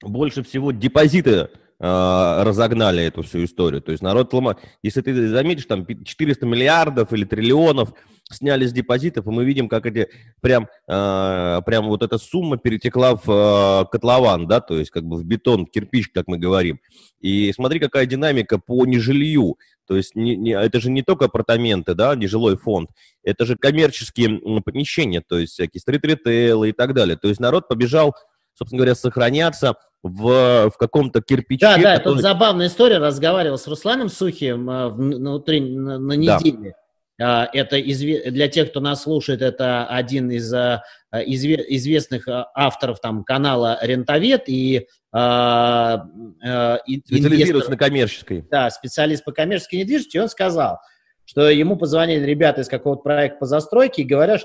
[0.01, 1.51] больше всего депозиты
[1.85, 3.83] разогнали эту всю историю.
[3.83, 4.59] То есть народ ломает.
[4.83, 7.93] Если ты заметишь, там 400 миллиардов или триллионов
[8.31, 10.09] сняли с депозитов, и мы видим, как эти
[10.41, 15.17] прям, э, прям вот эта сумма перетекла в э, котлован, да, то есть как бы
[15.17, 16.81] в бетон, кирпич, как мы говорим.
[17.21, 19.57] И смотри, какая динамика по нежилью.
[19.87, 22.91] То есть не, не, это же не только апартаменты, да, нежилой фонд,
[23.25, 27.17] это же коммерческие помещения, то есть всякие стрит-ритейлы и так далее.
[27.17, 28.15] То есть народ побежал,
[28.55, 31.67] собственно говоря, сохраняться в, в каком-то кирпиче.
[31.67, 32.15] Да, да, который...
[32.15, 32.99] тут забавная история.
[32.99, 36.75] Разговаривал с Русланом Сухим э, внутри на, на неделе.
[37.19, 37.49] Да.
[37.53, 43.79] Это для тех, кто нас слушает, это один из а, известных а, авторов там канала
[43.81, 48.45] Рентовед и специализируется на коммерческой.
[48.51, 50.17] Да, специалист по коммерческой недвижимости.
[50.17, 50.81] И он сказал,
[51.25, 54.43] что ему позвонили ребята из какого-то проекта по застройке и говорят,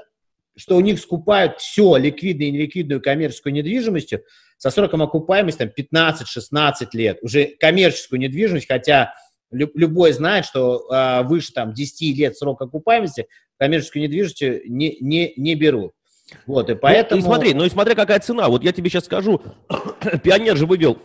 [0.58, 4.14] что у них скупают все, ликвидную и неликвидную коммерческую недвижимость
[4.58, 7.20] со сроком окупаемости там, 15-16 лет.
[7.22, 9.14] Уже коммерческую недвижимость, хотя
[9.52, 15.56] любой знает, что э, выше там 10 лет срока окупаемости коммерческую недвижимость не, не, не
[15.56, 15.94] берут.
[16.46, 17.22] Вот, и поэтому...
[17.22, 18.50] Ну, и смотри, ну и смотри, какая цена.
[18.50, 19.42] Вот я тебе сейчас скажу,
[20.24, 20.98] Пионер же вывел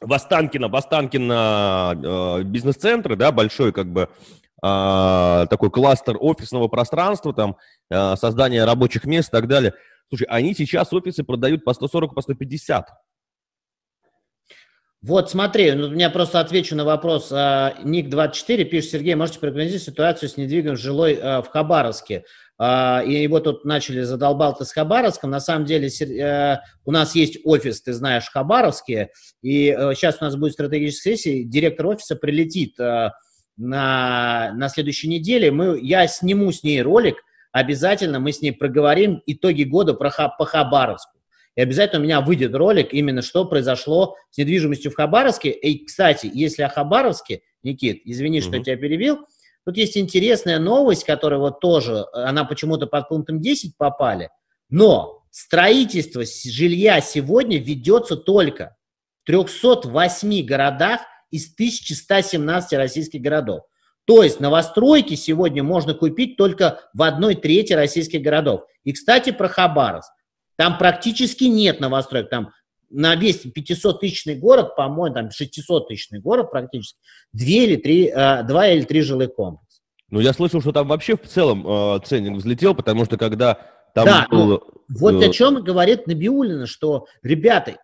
[0.00, 4.08] в Останкино, в Останкино э, бизнес-центры, да, большой как бы
[4.60, 7.56] такой кластер офисного пространства, там,
[7.90, 9.74] э, создание рабочих мест и так далее.
[10.08, 12.86] Слушай, они сейчас офисы продают по 140, по 150.
[15.00, 17.30] Вот, смотри, ну, я просто отвечу на вопрос.
[17.30, 22.24] А, Ник24 пишет, Сергей, можете прокомментировать ситуацию с недвигом жилой а, в Хабаровске?
[22.58, 25.30] А, и его тут начали задолбал ты с Хабаровском.
[25.30, 29.10] На самом деле э, у нас есть офис, ты знаешь, Хабаровске.
[29.40, 31.44] И сейчас э, у нас будет стратегическая сессия.
[31.44, 32.74] Директор офиса прилетит
[33.58, 35.50] на, на следующей неделе.
[35.50, 37.16] Мы, я сниму с ней ролик.
[37.52, 41.18] Обязательно мы с ней проговорим итоги года про, по Хабаровску.
[41.56, 45.50] И обязательно у меня выйдет ролик именно, что произошло с недвижимостью в Хабаровске.
[45.50, 49.26] И, кстати, если о Хабаровске, Никит, извини, что я тебя перебил,
[49.64, 54.30] тут есть интересная новость, которая вот тоже, она почему-то под пунктом 10 попали,
[54.70, 58.76] но строительство жилья сегодня ведется только
[59.24, 63.62] в 308 городах из 1117 российских городов.
[64.04, 68.62] То есть новостройки сегодня можно купить только в одной трети российских городов.
[68.84, 70.10] И, кстати, про Хабаровск.
[70.56, 72.30] Там практически нет новостроек.
[72.30, 72.52] Там
[72.90, 76.98] на весь 500-тысячный город, по-моему, там 600-тысячный город практически,
[77.32, 79.82] две или три, э, два или три жилых комплекса.
[80.10, 83.58] Ну, я слышал, что там вообще в целом э, ценник взлетел, потому что когда
[83.94, 84.62] там да, был...
[84.88, 87.76] вот э, о чем говорит Набиулина, что, ребята,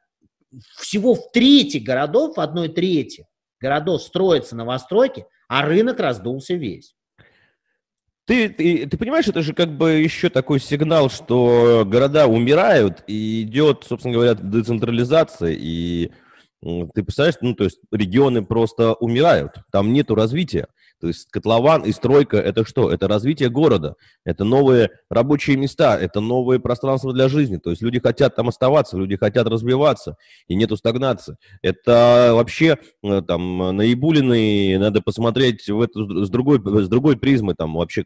[0.77, 3.27] всего в трети городов, в одной трети
[3.65, 6.95] городов строятся новостройки, а рынок раздулся весь.
[8.27, 13.43] Ты, ты, ты понимаешь, это же как бы еще такой сигнал, что города умирают, и
[13.43, 16.11] идет, собственно говоря, децентрализация, и
[16.63, 20.69] ты представляешь, ну, то есть регионы просто умирают, там нету развития.
[21.01, 22.91] То есть котлован и стройка– это что?
[22.91, 27.59] Это развитие города, это новые рабочие места, это новые пространства для жизни.
[27.59, 31.37] То есть люди хотят там оставаться, люди хотят развиваться, и нету стагнации.
[31.63, 37.75] Это вообще э, там наибулины, надо посмотреть в эту, с, другой, с другой призмы, там
[37.75, 38.05] вообще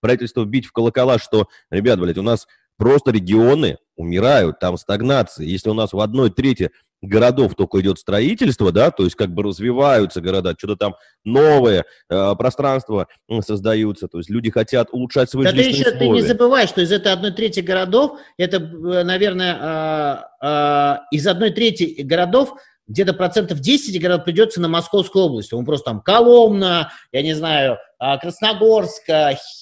[0.00, 2.46] правительство бить в колокола, что, ребят, блядь, у нас
[2.76, 5.44] просто регионы умирают, там стагнация.
[5.44, 6.70] Если у нас в одной трети
[7.02, 12.34] городов только идет строительство, да, то есть как бы развиваются города, что-то там новые э,
[12.36, 13.08] пространства
[13.40, 16.08] создаются, то есть люди хотят улучшать свои да жизненные ты еще, условия.
[16.08, 21.26] Ты не забывай, что из этой одной трети городов, это, э, наверное, э, э, из
[21.26, 22.54] одной трети городов
[22.88, 25.52] где-то процентов 10 городов придется на Московскую область.
[25.52, 29.02] Он просто там Коломна, я не знаю, а, Красногорск,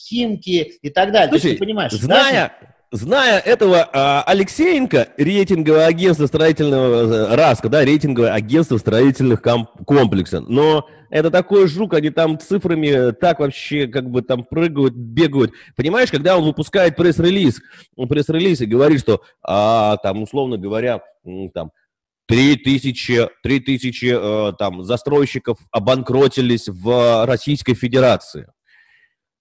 [0.07, 1.31] Химки и так далее.
[1.31, 2.76] Слушай, ты понимаешь, зная, да?
[2.91, 9.43] Зная этого а, Алексеенко, рейтинговое агентство строительного, э, РАСКО, да, рейтинговое агентство строительных
[9.87, 15.53] комплексов, но это такой жук, они там цифрами так вообще как бы там прыгают, бегают.
[15.77, 17.61] Понимаешь, когда он выпускает пресс-релиз,
[17.97, 21.01] пресс-релиз и говорит, что а, там, условно говоря,
[21.55, 21.71] там,
[22.29, 28.49] Три тысячи, три тысячи э, там, застройщиков обанкротились в Российской Федерации.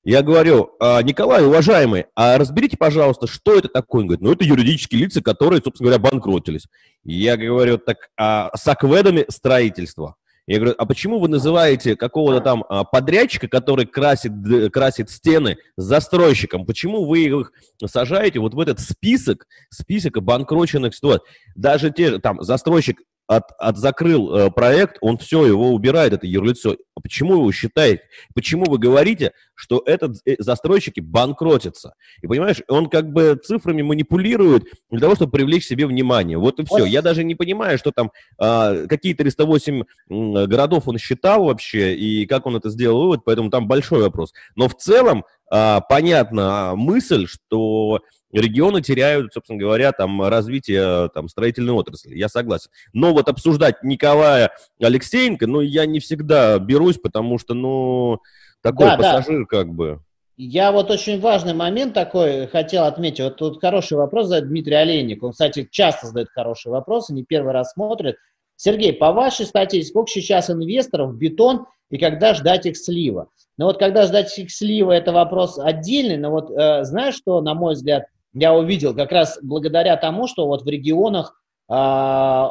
[0.06, 4.02] Я говорю, «А, Николай, уважаемый, а разберите, пожалуйста, что это такое?
[4.02, 6.68] Он говорит, ну, это юридические лица, которые, собственно говоря, банкротились.
[7.04, 10.16] Я говорю, так а с акведами строительства.
[10.46, 14.32] Я говорю, а почему вы называете какого-то там а, подрядчика, который красит,
[14.72, 16.68] красит стены застройщиком?
[16.68, 17.52] Почему вы их
[17.84, 21.28] сажаете вот в этот список, список обанкроченных ситуаций?
[21.56, 26.28] Даже те же, там, застройщик от, от закрыл э, проект, он все, его убирает, это
[26.28, 26.76] юрлицо.
[26.96, 28.04] А почему вы считаете?
[28.34, 31.96] Почему вы говорите, что этот э, застройщики банкротятся?
[32.22, 36.38] И понимаешь, он как бы цифрами манипулирует для того, чтобы привлечь себе внимание.
[36.38, 36.86] Вот и все.
[36.86, 42.26] Я даже не понимаю, что там э, какие 308 э, городов он считал вообще и
[42.26, 44.34] как он это сделал вывод, поэтому там большой вопрос.
[44.56, 51.74] Но в целом э, понятна мысль, что регионы теряют, собственно говоря, там развитие там, строительной
[51.74, 52.16] отрасли.
[52.16, 52.70] Я согласен.
[52.94, 58.20] Но вот обсуждать Николая Алексеенко, ну, я не всегда берусь, потому что, ну,
[58.62, 59.46] такой да, пассажир да.
[59.46, 60.00] как бы.
[60.38, 63.22] Я вот очень важный момент такой хотел отметить.
[63.22, 65.24] Вот тут хороший вопрос задает Дмитрий Олейник.
[65.24, 68.18] Он, кстати, часто задает хорошие вопросы, не первый раз смотрит.
[68.56, 73.30] Сергей, по вашей статье, сколько сейчас инвесторов в бетон и когда ждать их слива?
[73.58, 77.54] Ну вот когда ждать их слива, это вопрос отдельный, но вот э, знаешь, что, на
[77.54, 81.40] мой взгляд, я увидел как раз благодаря тому, что вот в регионах
[81.70, 81.74] э,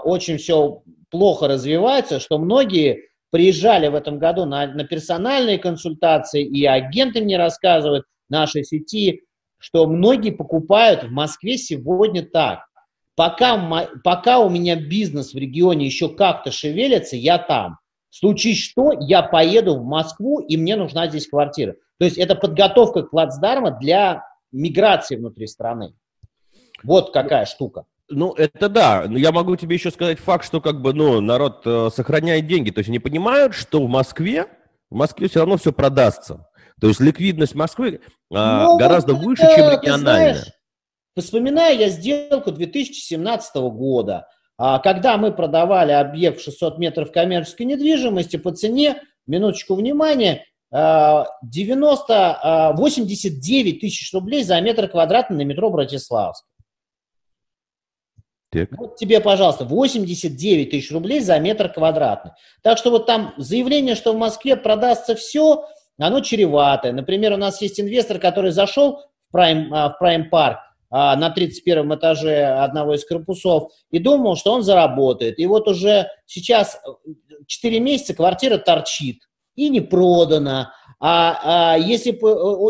[0.05, 6.65] очень все плохо развивается, что многие приезжали в этом году на, на персональные консультации, и
[6.65, 9.23] агенты мне рассказывают нашей сети,
[9.59, 12.61] что многие покупают в Москве сегодня так.
[13.17, 17.79] Пока, пока у меня бизнес в регионе еще как-то шевелится, я там.
[18.11, 21.75] В случае что, я поеду в Москву, и мне нужна здесь квартира.
[21.99, 25.95] То есть это подготовка к плацдарма для миграции внутри страны.
[26.83, 27.85] Вот какая штука.
[28.09, 29.05] Ну, это да.
[29.09, 32.71] Но я могу тебе еще сказать факт, что как бы, ну, народ э, сохраняет деньги.
[32.71, 34.47] То есть они понимают, что в Москве,
[34.91, 36.47] в Москве все равно все продастся.
[36.81, 37.99] То есть ликвидность Москвы э,
[38.31, 40.35] ну, гораздо вот выше, чем региональная.
[40.35, 40.53] Знаешь,
[41.21, 48.53] вспоминаю я сделку 2017 года, а, когда мы продавали объект 600 метров коммерческой недвижимости по
[48.53, 56.45] цене, минуточку внимания, 90, 89 тысяч рублей за метр квадратный на метро Братиславск.
[58.55, 58.69] Так.
[58.79, 62.33] Вот тебе, пожалуйста, 89 тысяч рублей за метр квадратный.
[62.63, 65.67] Так что вот там заявление, что в Москве продастся все,
[65.99, 66.93] оно чреватое.
[66.93, 69.01] Например, у нас есть инвестор, который зашел
[69.33, 70.59] в Prime, а, в Prime Park
[70.97, 75.41] а, на 31 этаже одного из корпусов и думал, что он заработает.
[75.41, 76.79] И вот уже сейчас
[77.49, 79.19] 4 месяца квартира торчит
[79.57, 80.69] и не продано.
[81.01, 82.17] А, а если,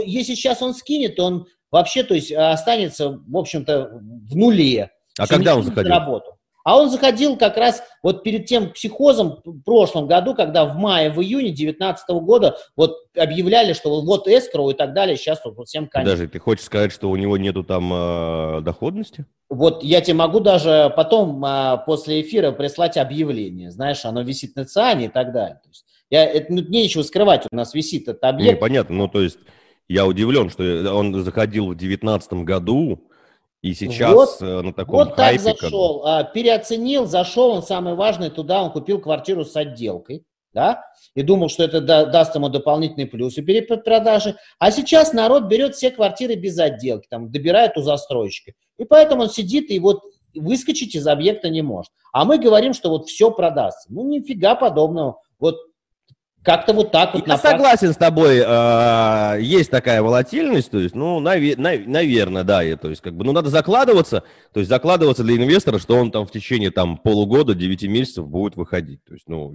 [0.08, 4.90] если сейчас он скинет, он вообще то есть, останется, в общем-то, в нуле.
[5.18, 5.92] А когда он заходил?
[5.92, 6.33] Работу.
[6.64, 11.10] А он заходил как раз вот перед тем психозом в прошлом году, когда в мае,
[11.10, 15.86] в июне 2019 года вот объявляли, что вот эскроу и так далее, сейчас вот всем
[15.86, 16.08] конец.
[16.08, 19.26] Даже ты хочешь сказать, что у него нету там э, доходности?
[19.50, 24.64] Вот я тебе могу даже потом э, после эфира прислать объявление, знаешь, оно висит на
[24.64, 25.60] ЦИАНе и так далее.
[25.62, 28.54] То есть я, это, ну, нечего скрывать, у нас висит этот объект.
[28.54, 29.38] Не, понятно, ну то есть
[29.86, 30.62] я удивлен, что
[30.94, 33.06] он заходил в 2019 году,
[33.64, 35.42] и сейчас вот, э, на таком вот хайпе...
[35.42, 36.34] Вот так зашел, как...
[36.34, 40.84] переоценил, зашел, он самый важный туда, он купил квартиру с отделкой, да,
[41.14, 44.36] и думал, что это да, даст ему дополнительные плюсы при продаже.
[44.58, 48.52] А сейчас народ берет все квартиры без отделки, там, добирает у застройщика.
[48.76, 50.02] И поэтому он сидит и вот
[50.34, 51.90] выскочить из объекта не может.
[52.12, 53.90] А мы говорим, что вот все продастся.
[53.90, 55.22] Ну, нифига подобного.
[55.38, 55.56] Вот
[56.44, 57.26] как-то вот так вот.
[57.26, 62.62] Я согласен с тобой, э, есть такая волатильность, то есть, ну, наве- нав- наверное, да,
[62.62, 64.22] и, то есть, как бы, ну, надо закладываться,
[64.52, 68.56] то есть, закладываться для инвестора, что он там в течение, там, полугода, 9 месяцев будет
[68.56, 69.54] выходить, то есть, ну,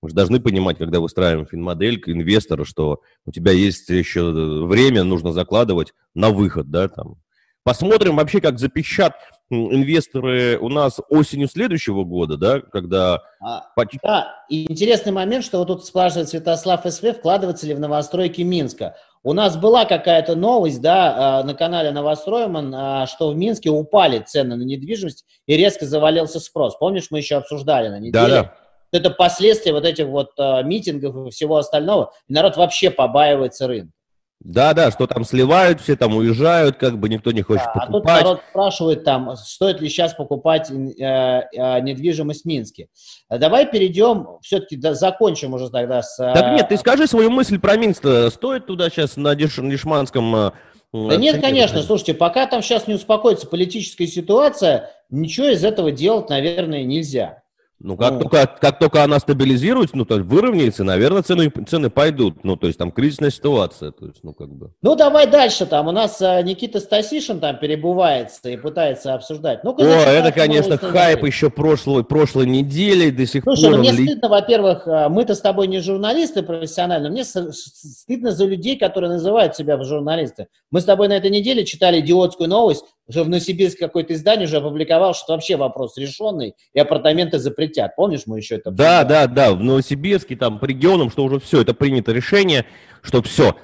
[0.00, 4.22] мы же должны понимать, когда выстраиваем финмодель к инвестору, что у тебя есть еще
[4.64, 7.16] время, нужно закладывать на выход, да, там.
[7.64, 9.12] Посмотрим вообще, как запищат
[9.50, 13.22] инвесторы у нас осенью следующего года, да, когда...
[13.40, 13.64] А,
[14.02, 18.96] да, и интересный момент, что вот тут спрашивает Святослав СВ, вкладываться ли в новостройки Минска.
[19.22, 24.20] У нас была какая-то новость, да, а, на канале Новостройман, а, что в Минске упали
[24.20, 26.76] цены на недвижимость и резко завалился спрос.
[26.76, 28.12] Помнишь, мы еще обсуждали на неделе?
[28.12, 28.54] Да, да.
[28.90, 30.30] Это последствия вот этих вот
[30.64, 32.12] митингов и всего остального.
[32.26, 33.92] И народ вообще побаивается рынка.
[34.40, 38.14] Да, да, что там сливают, все там уезжают, как бы никто не хочет да, покупать.
[38.14, 42.88] А тут народ спрашивает там, стоит ли сейчас покупать э, э, недвижимость в Минске.
[43.28, 46.20] Давай перейдем, все-таки да, закончим уже тогда с...
[46.20, 48.06] Э, так нет, ты скажи свою мысль про Минск.
[48.30, 50.34] Стоит туда сейчас на Деш, Дешманском...
[50.36, 50.50] Э,
[50.92, 56.30] да нет, конечно, слушайте, пока там сейчас не успокоится политическая ситуация, ничего из этого делать,
[56.30, 57.37] наверное, нельзя.
[57.80, 61.90] Ну, как, ну, только, как только она стабилизируется, ну, то есть выровняется, наверное, цены, цены
[61.90, 62.42] пойдут.
[62.42, 63.92] Ну, то есть там кризисная ситуация.
[63.92, 64.72] То есть, ну, как бы.
[64.82, 65.86] Ну, давай дальше там.
[65.86, 69.62] У нас а, Никита Стасишин там перебывается и пытается обсуждать.
[69.62, 73.72] Ну, О, это, конечно, хайп еще прошлой, прошлой недели до сих Слушай, пор.
[73.72, 74.06] Ну, мне ли...
[74.06, 79.54] стыдно, во-первых, а, мы-то с тобой не журналисты профессионально, мне стыдно за людей, которые называют
[79.54, 80.48] себя журналисты.
[80.72, 84.58] Мы с тобой на этой неделе читали идиотскую новость, что в Новосибирске какое-то издание уже
[84.58, 87.96] опубликовало, что вообще вопрос решенный, и апартаменты запретят.
[87.96, 88.70] Помнишь, мы еще это...
[88.70, 92.66] Да, да, да, в Новосибирске, там, по регионам, что уже все, это принято решение,
[93.02, 93.56] что все,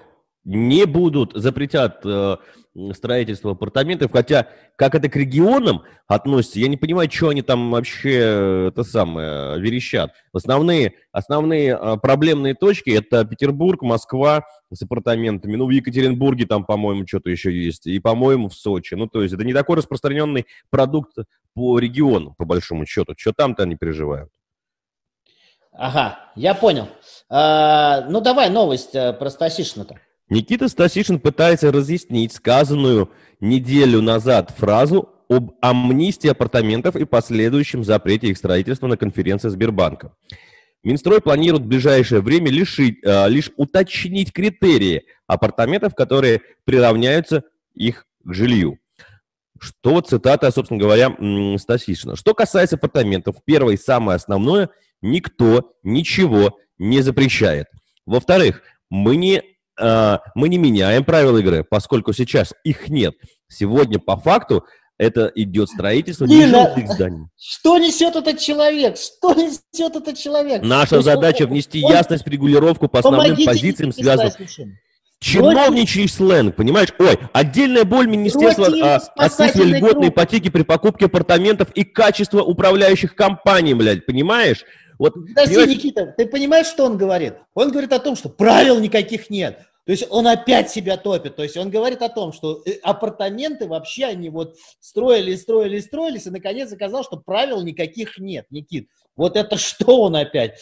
[0.44, 2.36] не будут, запретят э,
[2.92, 8.18] строительство апартаментов, хотя как это к регионам относится, я не понимаю, что они там вообще
[8.20, 10.12] э, это самое верещат.
[10.32, 17.06] Основные, основные э, проблемные точки это Петербург, Москва с апартаментами, ну в Екатеринбурге там, по-моему,
[17.06, 18.94] что-то еще есть, и, по-моему, в Сочи.
[18.94, 21.16] Ну то есть это не такой распространенный продукт
[21.54, 23.14] по региону, по большому счету.
[23.16, 24.30] Что там-то они переживают?
[25.72, 26.88] Ага, я понял.
[27.28, 29.98] А, ну давай новость э, про Стасишина-то.
[30.30, 33.10] Никита Стасишин пытается разъяснить сказанную
[33.40, 40.14] неделю назад фразу об амнистии апартаментов и последующем запрете их строительства на конференции Сбербанка.
[40.82, 47.42] Минстрой планирует в ближайшее время лишить, э, лишь уточнить критерии апартаментов, которые приравняются
[47.74, 48.78] их к жилью.
[49.58, 51.16] Что цитата, собственно говоря,
[51.58, 52.16] Стасишина.
[52.16, 54.68] Что касается апартаментов, первое и самое основное,
[55.00, 57.68] никто ничего не запрещает.
[58.04, 59.42] Во-вторых, мы не
[59.78, 63.14] мы не меняем правила игры, поскольку сейчас их нет.
[63.48, 64.64] Сегодня по факту
[64.98, 67.26] это идет строительство нежилых зданий.
[67.36, 68.96] Что несет этот человек?
[68.96, 70.62] Что несет этот человек?
[70.62, 74.32] Наша задача внести он, ясность в регулировку по основным позициям, связанным...
[75.20, 76.90] Чиновничий сленг, понимаешь?
[76.98, 83.72] Ой, отдельная боль Министерства а, отсутствия льготной ипотеки при покупке апартаментов и качество управляющих компаний,
[83.72, 84.64] блядь, понимаешь?
[84.98, 85.76] Вот, Подожди, понимаешь...
[85.76, 87.34] Никита, ты понимаешь, что он говорит?
[87.54, 89.58] Он говорит о том, что правил никаких нет.
[89.84, 91.36] То есть он опять себя топит.
[91.36, 96.26] То есть он говорит о том, что э, апартаменты вообще они вот строили, строили, строились,
[96.26, 98.88] и наконец оказалось, что правил никаких нет, Никит.
[99.14, 100.58] Вот это что он опять?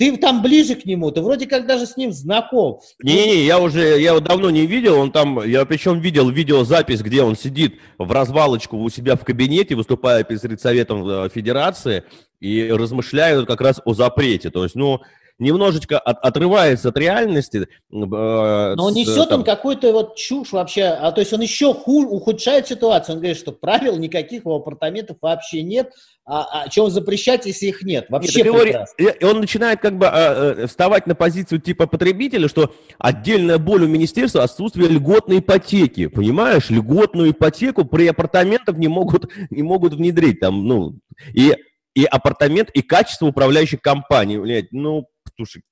[0.00, 2.80] Ты там ближе к нему, ты вроде как даже с ним знаком.
[3.02, 7.22] Не-не-не, я уже, я его давно не видел, он там, я причем видел видеозапись, где
[7.22, 12.04] он сидит в развалочку у себя в кабинете, выступая перед Советом э, Федерации
[12.40, 14.48] и размышляют как раз о запрете.
[14.48, 15.02] То есть, ну,
[15.40, 17.58] немножечко от, отрывается от реальности.
[17.62, 19.40] Э, Но он несет там...
[19.40, 23.14] он какую-то вот чушь вообще, а то есть он еще хуже, ухудшает ситуацию.
[23.14, 25.92] Он говорит, что правил никаких у апартаментов вообще нет,
[26.26, 28.06] а, а чего запрещать, если их нет?
[28.08, 33.58] Вообще нет, и он начинает как бы а, вставать на позицию типа потребителя, что отдельная
[33.58, 36.70] боль у министерства отсутствие льготной ипотеки, понимаешь?
[36.70, 40.96] Льготную ипотеку при апартаментах не могут, не могут внедрить там, ну,
[41.32, 41.54] и
[41.94, 44.38] и апартамент, и качество управляющей компании.
[44.38, 45.08] Блядь, ну,
[45.40, 45.62] слушай,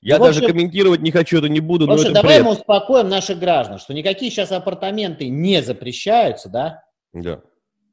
[0.00, 1.86] я ну, даже общем, комментировать не хочу, это не буду.
[1.86, 2.46] В общем, давай бред.
[2.46, 6.82] мы успокоим наших граждан, что никакие сейчас апартаменты не запрещаются, да?
[7.12, 7.40] Да.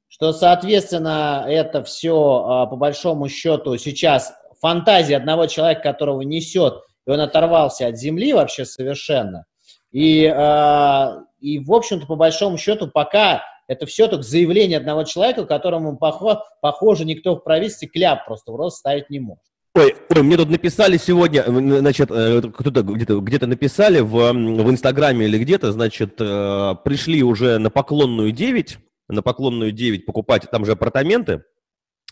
[0.08, 6.76] Что, соответственно, это все, а, по большому счету, сейчас фантазия одного человека, которого несет,
[7.06, 9.46] и он оторвался от земли вообще совершенно.
[9.92, 15.46] И, а, и в общем-то, по большому счету, пока это все только заявление одного человека,
[15.46, 19.55] которому, похоже, похоже никто в правительстве кляп просто в рост ставить не может.
[19.76, 25.26] Ой, ой, мне тут написали сегодня, значит, э, кто-то где-то где написали в, в Инстаграме
[25.26, 28.78] или где-то, значит, э, пришли уже на поклонную 9,
[29.10, 31.44] на поклонную 9 покупать там же апартаменты,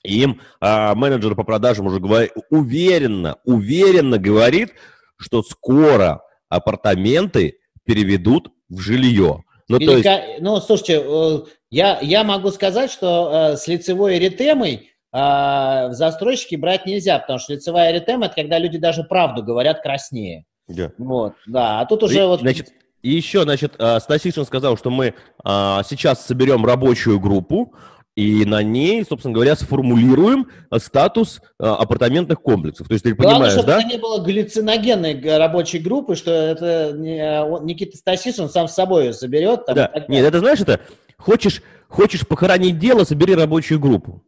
[0.03, 4.73] и им а, менеджер по продажам уже говорит, уверенно, уверенно говорит,
[5.15, 9.45] что скоро апартаменты переведут в жилье.
[9.69, 10.01] Ну, Велика...
[10.01, 10.41] то есть...
[10.41, 11.39] ну слушайте, э,
[11.69, 17.53] я, я могу сказать, что с лицевой эритемой а, в застройщики брать нельзя, потому что
[17.53, 20.45] лицевая эритема– это когда люди даже правду говорят краснее.
[20.67, 20.91] Да.
[20.97, 22.39] Вот, да, а тут уже и, вот...
[22.39, 22.71] Значит,
[23.03, 27.73] и еще, значит, а, Стасишин сказал, что мы а, сейчас соберем рабочую группу,
[28.15, 30.47] и на ней, собственно говоря, сформулируем
[30.77, 32.87] статус а, апартаментных комплексов.
[32.87, 33.79] То есть ты Главное, понимаешь, чтобы да?
[33.79, 39.65] это не было галлюциногенной рабочей группы, что это Никита Стасишин сам с собой соберет.
[39.65, 39.91] Там, да.
[40.07, 40.79] Нет, это знаешь, это
[41.17, 44.23] хочешь, хочешь похоронить дело, собери рабочую группу.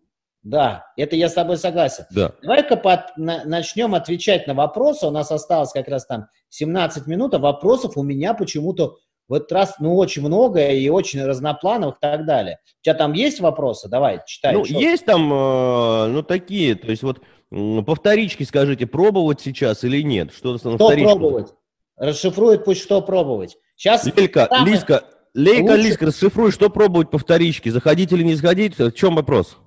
[0.46, 2.06] Да, это я с тобой согласен.
[2.12, 2.32] Да.
[2.44, 5.08] Давай-ка под, на, начнем отвечать на вопросы.
[5.08, 8.96] У нас осталось как раз там 17 минут, а вопросов у меня почему-то
[9.28, 12.60] в этот раз, ну, очень много и очень разноплановых и так далее.
[12.64, 13.90] У тебя там есть вопросы?
[13.90, 14.54] Давай, читай.
[14.54, 19.84] Ну, что есть там, э, ну, такие, то есть вот по вторичке скажите, пробовать сейчас
[19.84, 20.32] или нет?
[20.32, 21.56] Что, что пробовать?
[21.98, 23.58] Расшифрует пусть, что пробовать.
[23.76, 24.06] Сейчас...
[24.06, 24.74] Лелька, самое...
[24.74, 25.74] Лиска, Лейка.
[25.74, 27.72] Лиска, расшифруй, что пробовать по вторичке?
[27.72, 28.78] Заходить или не заходить?
[28.78, 29.58] В чем вопрос?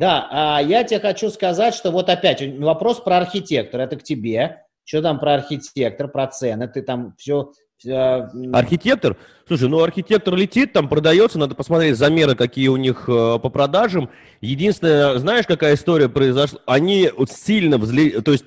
[0.00, 4.62] Да, а я тебе хочу сказать, что вот опять вопрос про архитектора, это к тебе.
[4.82, 7.52] Что там про архитектор, про цены, ты там все...
[7.84, 9.18] Архитектор?
[9.46, 14.08] Слушай, ну архитектор летит, там продается, надо посмотреть замеры, какие у них э, по продажам.
[14.40, 16.60] Единственное, знаешь, какая история произошла?
[16.64, 18.44] Они вот сильно взлетели, то есть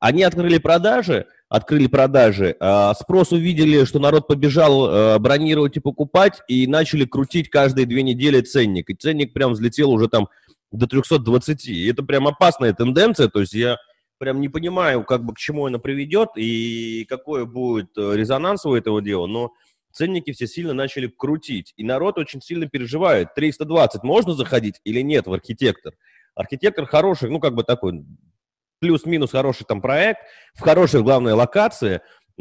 [0.00, 6.42] Они открыли продажи, открыли продажи, а, спрос увидели, что народ побежал а, бронировать и покупать,
[6.46, 8.90] и начали крутить каждые две недели ценник.
[8.90, 10.28] И ценник прям взлетел уже там
[10.74, 11.66] до 320.
[11.66, 13.78] И это прям опасная тенденция, то есть я
[14.18, 18.74] прям не понимаю, как бы к чему она приведет и какой будет э, резонанс у
[18.74, 19.52] этого дела, но
[19.92, 23.34] ценники все сильно начали крутить, и народ очень сильно переживает.
[23.34, 25.92] 320 можно заходить или нет в архитектор?
[26.34, 28.04] Архитектор хороший, ну, как бы такой
[28.80, 30.20] плюс-минус хороший там проект,
[30.54, 32.00] в хорошей, главной локации,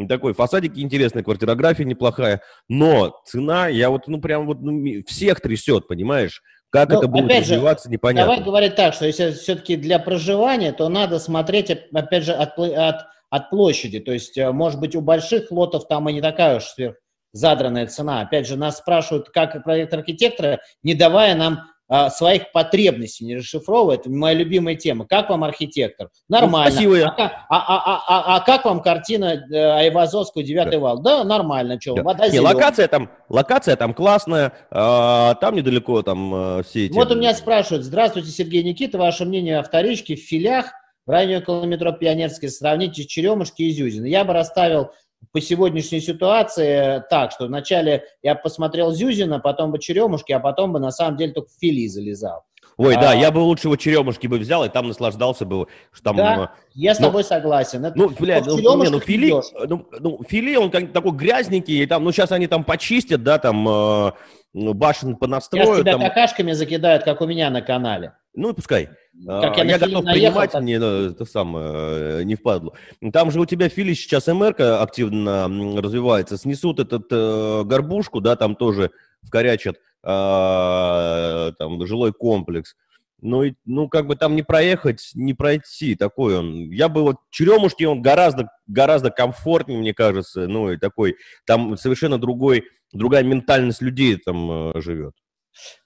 [0.10, 5.88] такой фасадики интересные, квартирография неплохая, но цена, я вот, ну, прям вот ну, всех трясет,
[5.88, 6.42] понимаешь?
[6.74, 8.32] Как ну, это будет развиваться, же, непонятно.
[8.32, 13.06] Давай говорить так, что если все-таки для проживания, то надо смотреть, опять же, от, от,
[13.30, 14.00] от площади.
[14.00, 16.96] То есть, э, может быть, у больших лотов там и не такая уж сверх
[17.32, 18.22] задранная цена.
[18.22, 21.62] Опять же, нас спрашивают, как проект архитектора, не давая нам
[21.96, 24.00] а, своих потребностей не расшифровывает.
[24.00, 25.06] Это моя любимая тема.
[25.06, 26.10] Как вам архитектор?
[26.28, 26.72] Нормально.
[26.72, 27.16] Ну, спасибо.
[27.16, 30.80] А, а, а, а, а как вам картина э, Айвазовского «Девятый да.
[30.80, 31.02] вал»?
[31.04, 31.80] Да, нормально.
[31.80, 32.02] Что, да.
[32.02, 36.94] вода Не, локация там, локация там классная, а, там недалеко там э, все эти...
[36.94, 37.86] Вот у меня спрашивают.
[37.86, 38.98] Здравствуйте, Сергей Никита.
[38.98, 40.72] Ваше мнение о вторичке в филях
[41.06, 42.50] в районе около метро Пионерской.
[42.50, 44.08] Сравните Черемушки и Зюзина.
[44.08, 44.90] Я бы расставил
[45.34, 50.80] по сегодняшней ситуации так, что вначале я посмотрел Зюзина, потом бы Черемушки, а потом бы
[50.80, 52.44] на самом деле только в Фили залезал.
[52.78, 55.68] Ой, а, да, я бы лучше его черемушки бы взял, и там наслаждался бы.
[55.92, 57.86] Что там, да, э, я с но, тобой согласен.
[57.86, 59.32] Это, ну, блядь, ну, не, ну, фили,
[59.68, 63.38] ну, ну, фили, он как, такой грязненький, и там, ну, сейчас они там почистят, да,
[63.38, 64.14] там, э, ну,
[64.54, 65.68] башен понастроят.
[65.68, 66.02] Сейчас тебя там...
[66.02, 68.14] какашками закидают, как у меня на канале.
[68.36, 68.90] Ну, пускай.
[69.26, 70.62] Как я, я готов наехал, принимать, так...
[70.64, 72.74] мне ну, это самое, э, не впадло.
[73.12, 75.48] Там же у тебя Фили сейчас МРК активно
[75.80, 76.38] развивается.
[76.38, 78.90] Снесут этот э, горбушку, да, там тоже
[79.22, 82.76] вкорячат э, там жилой комплекс.
[83.22, 86.70] Ну, и, ну, как бы там не проехать, не пройти, такой он.
[86.72, 92.18] Я бы вот, Черемушки, он гораздо, гораздо комфортнее, мне кажется, ну, и такой, там совершенно
[92.18, 95.14] другой, другая ментальность людей там э, живет.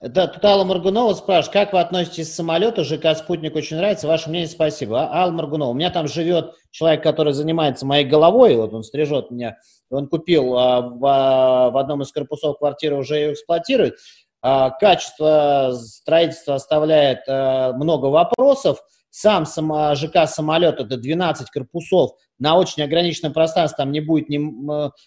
[0.02, 2.86] Да, тут Алла Маргунова спрашивает, как вы относитесь к самолету?
[2.86, 4.08] ЖК «Спутник» очень нравится.
[4.08, 5.04] Ваше мнение, спасибо.
[5.04, 9.30] А, Алла Маргунова, у меня там живет человек, который занимается моей головой, вот он стрижет
[9.30, 9.58] меня.
[9.90, 13.96] Он купил а, в, а, в одном из корпусов квартиры, уже ее эксплуатирует.
[14.42, 18.80] А, качество строительства оставляет а, много вопросов.
[19.20, 24.40] Сам сама, ЖК «Самолет»— это 12 корпусов на очень ограниченном пространстве, там не будет не,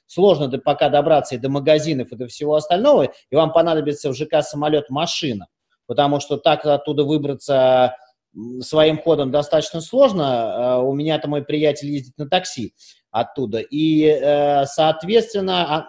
[0.09, 4.17] сложно до, пока добраться и до магазинов, и до всего остального, и вам понадобится в
[4.17, 5.47] ЖК «Самолет» машина,
[5.87, 7.95] потому что так оттуда выбраться
[8.63, 10.25] своим ходом достаточно сложно.
[10.25, 12.75] А, у меня-то мой приятель ездит на такси
[13.13, 13.61] оттуда.
[13.61, 15.87] И, э, соответственно,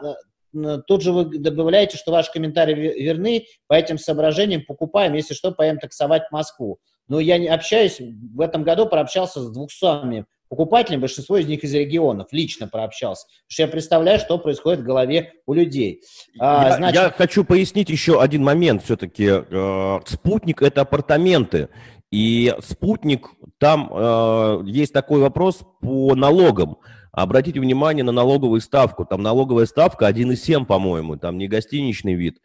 [0.54, 5.52] а, тут же вы добавляете, что ваши комментарии верны, по этим соображениям покупаем, если что,
[5.52, 6.80] поем таксовать в Москву.
[7.08, 11.74] Но я не общаюсь, в этом году прообщался с 200 покупателями, большинство из них из
[11.74, 13.26] регионов, лично прообщался.
[13.26, 16.02] Потому что я представляю, что происходит в голове у людей.
[16.40, 17.02] А, я, значит...
[17.02, 19.28] я хочу пояснить еще один момент все-таки.
[19.30, 21.70] Э, спутник– это апартаменты.
[22.12, 23.30] И спутник,
[23.60, 26.78] там э, есть такой вопрос по налогам.
[27.14, 29.06] Обратите внимание на налоговую ставку.
[29.06, 32.40] Там налоговая ставка 1,7, по-моему, там не гостиничный вид.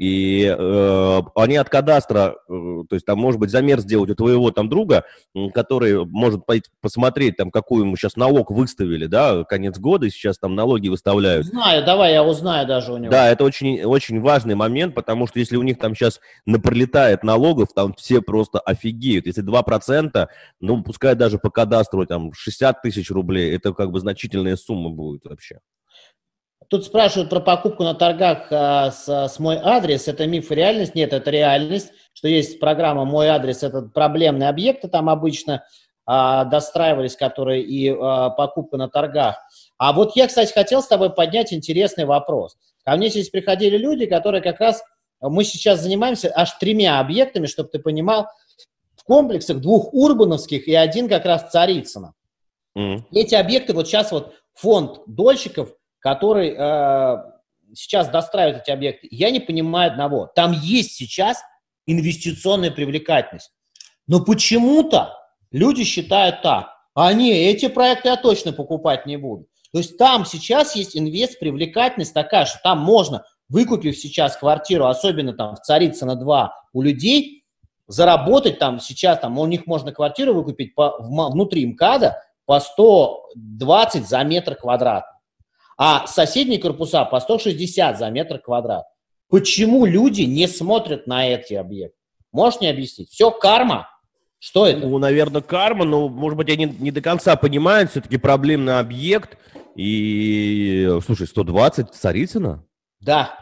[0.00, 2.52] И э, они от кадастра, э,
[2.88, 5.04] то есть там, может быть, замер сделать у твоего там друга,
[5.52, 10.54] который может пойти посмотреть, там, какую ему сейчас налог выставили, да, конец года, сейчас там
[10.54, 11.48] налоги выставляют.
[11.48, 13.10] Знаю, давай я узнаю даже у него.
[13.10, 17.68] Да, это очень, очень важный момент, потому что если у них там сейчас напролетает налогов,
[17.74, 19.26] там все просто офигеют.
[19.26, 20.28] Если 2%,
[20.60, 25.26] ну, пускай даже по кадастру там 60 тысяч рублей, это как бы значительная сумма будет
[25.26, 25.58] вообще.
[26.70, 30.06] Тут спрашивают про покупку на торгах а, с, с мой адрес.
[30.06, 30.94] Это миф и реальность?
[30.94, 33.64] Нет, это реальность, что есть программа «Мой адрес».
[33.64, 35.64] Это проблемные объекты там обычно
[36.06, 39.36] а, достраивались, которые и а, покупка на торгах.
[39.78, 42.56] А вот я, кстати, хотел с тобой поднять интересный вопрос.
[42.84, 44.80] Ко мне здесь приходили люди, которые как раз...
[45.20, 48.28] Мы сейчас занимаемся аж тремя объектами, чтобы ты понимал,
[48.94, 52.14] в комплексах двух урбановских и один как раз Царицына.
[52.78, 53.02] Mm.
[53.10, 57.16] Эти объекты вот сейчас вот фонд дольщиков который э,
[57.74, 60.30] сейчас достраивает эти объекты, я не понимаю одного.
[60.34, 61.42] Там есть сейчас
[61.86, 63.52] инвестиционная привлекательность.
[64.06, 65.14] Но почему-то
[65.52, 66.70] люди считают так.
[66.94, 69.46] А не, эти проекты я точно покупать не буду.
[69.72, 75.54] То есть там сейчас есть инвест-привлекательность такая, что там можно, выкупив сейчас квартиру, особенно там
[75.54, 77.44] в Царицыно 2 у людей,
[77.86, 84.24] заработать там сейчас, там у них можно квартиру выкупить по, внутри МКАДа по 120 за
[84.24, 85.19] метр квадратный
[85.82, 88.84] а соседние корпуса по 160 за метр квадрат.
[89.30, 91.96] Почему люди не смотрят на эти объекты?
[92.32, 93.08] Можешь мне объяснить?
[93.08, 93.88] Все карма.
[94.38, 94.80] Что это?
[94.80, 99.38] Ну, наверное, карма, но, может быть, они не до конца понимают все-таки проблемный объект.
[99.74, 102.62] И, слушай, 120 Царицына?
[103.00, 103.38] Да.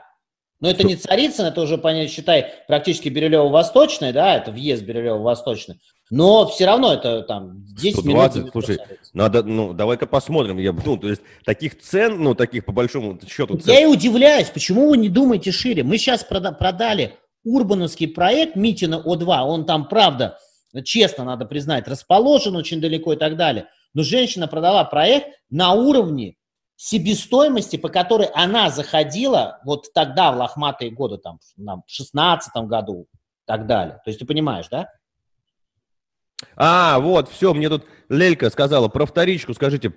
[0.61, 1.76] Но это не Царицын, это уже,
[2.07, 5.80] считай, практически Бирюлево-Восточный, да, это въезд Бирюлево-Восточный.
[6.11, 8.52] Но все равно это там 10 120, минут.
[8.52, 8.78] Слушай,
[9.12, 10.59] надо, ну, давай-ка посмотрим.
[10.59, 13.74] Я, ну, то есть таких цен, ну, таких по большому счету цен.
[13.74, 15.82] Я и удивляюсь, почему вы не думаете шире.
[15.82, 20.38] Мы сейчас прода- продали урбановский проект Митина О2, он там, правда,
[20.84, 23.66] честно надо признать, расположен очень далеко и так далее.
[23.94, 26.36] Но женщина продала проект на уровне
[26.76, 33.16] себестоимости, по которой она заходила вот тогда, в лохматые годы, там, в 16 году и
[33.46, 34.00] так далее.
[34.04, 34.88] То есть ты понимаешь, да?
[36.57, 39.93] А, вот, все, мне тут Лелька сказала про вторичку, скажите,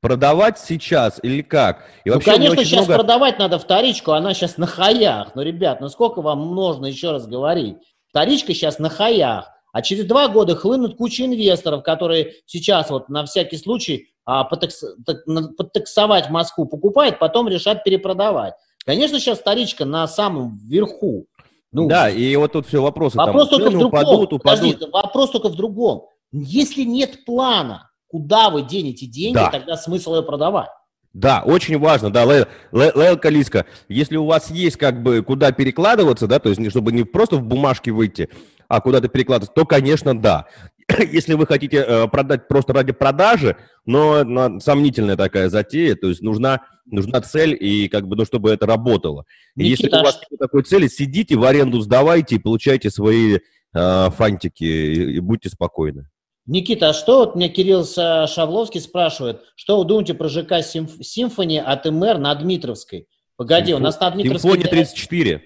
[0.00, 1.84] продавать сейчас или как?
[2.04, 2.94] И ну, конечно, сейчас много...
[3.02, 5.34] продавать надо вторичку, она сейчас на хаях.
[5.34, 7.76] Ну, ребят, ну сколько вам нужно еще раз говорить?
[8.10, 9.50] Вторичка сейчас на хаях.
[9.72, 14.82] А через два года хлынут куча инвесторов, которые сейчас вот на всякий случай а, потакс,
[15.04, 15.24] так,
[15.56, 18.54] подтаксовать Москву покупают, потом решат перепродавать.
[18.84, 21.26] Конечно, сейчас вторичка на самом верху.
[21.72, 23.16] Ну, да, и вот тут все вопросы.
[23.18, 23.88] Вопрос там, только в другом.
[23.88, 24.42] Упадут, упадут.
[24.42, 26.06] Подожди, вопрос только в другом.
[26.32, 29.50] Если нет плана, куда вы денете деньги, да.
[29.50, 30.70] тогда смысл ее продавать.
[31.14, 36.26] Да, очень важно, да, Лейла, Лейла Калиска, если у вас есть как бы куда перекладываться,
[36.26, 38.28] да, то есть чтобы не просто в бумажке выйти,
[38.68, 40.46] а куда-то перекладываться, то, конечно, да.
[41.12, 46.22] Если вы хотите э, продать просто ради продажи, но, но сомнительная такая затея, то есть
[46.22, 49.24] нужна нужна цель и как бы, ну, чтобы это работало.
[49.56, 53.38] И если у вас нет такой цели, сидите в аренду, сдавайте и получайте свои
[53.74, 56.08] э, фантики и, и будьте спокойны.
[56.46, 60.92] Никита, а что вот мне Кирилл Шавловский спрашивает, что вы думаете про ЖК Симф...
[61.02, 63.06] Симфони от МР на Дмитровской?
[63.36, 63.80] Погоди, Симфо...
[63.80, 64.52] у нас на Дмитровской...
[64.52, 65.42] Симфония 34.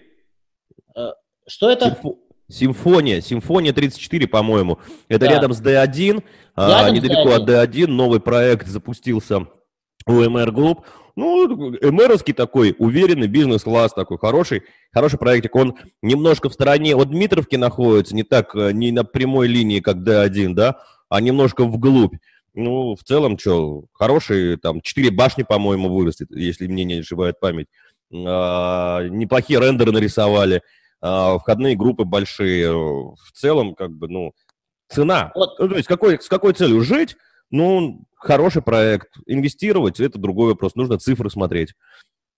[0.94, 1.10] Э,
[1.48, 1.86] что это?
[1.86, 2.18] Симфо...
[2.52, 4.78] Симфония, Симфония 34, по-моему.
[5.08, 5.32] Это да.
[5.32, 6.22] рядом с D1,
[6.54, 7.34] а, недалеко D1.
[7.34, 7.86] от D1.
[7.86, 9.46] Новый проект запустился
[10.06, 10.86] у MR Group.
[11.14, 11.46] Ну,
[11.80, 15.54] MR-овский такой, уверенный бизнес-класс такой, хороший, хороший проектик.
[15.56, 19.96] Он немножко в стороне от Дмитровки находится, не так, э, не на прямой линии, как
[19.96, 20.78] D1, да,
[21.10, 22.14] а немножко вглубь.
[22.54, 27.66] Ну, в целом, что, хороший, там, четыре башни, по-моему, вырастет, если мне не ошибает память.
[28.14, 30.62] А, неплохие рендеры нарисовали,
[31.02, 32.72] входные группы большие.
[32.72, 34.32] В целом, как бы, ну,
[34.88, 35.32] цена.
[35.34, 35.58] Вот.
[35.58, 37.16] Ну, то есть, какой, с какой целью жить?
[37.50, 39.08] Ну, хороший проект.
[39.26, 40.74] Инвестировать– это другой вопрос.
[40.74, 41.74] Нужно цифры смотреть.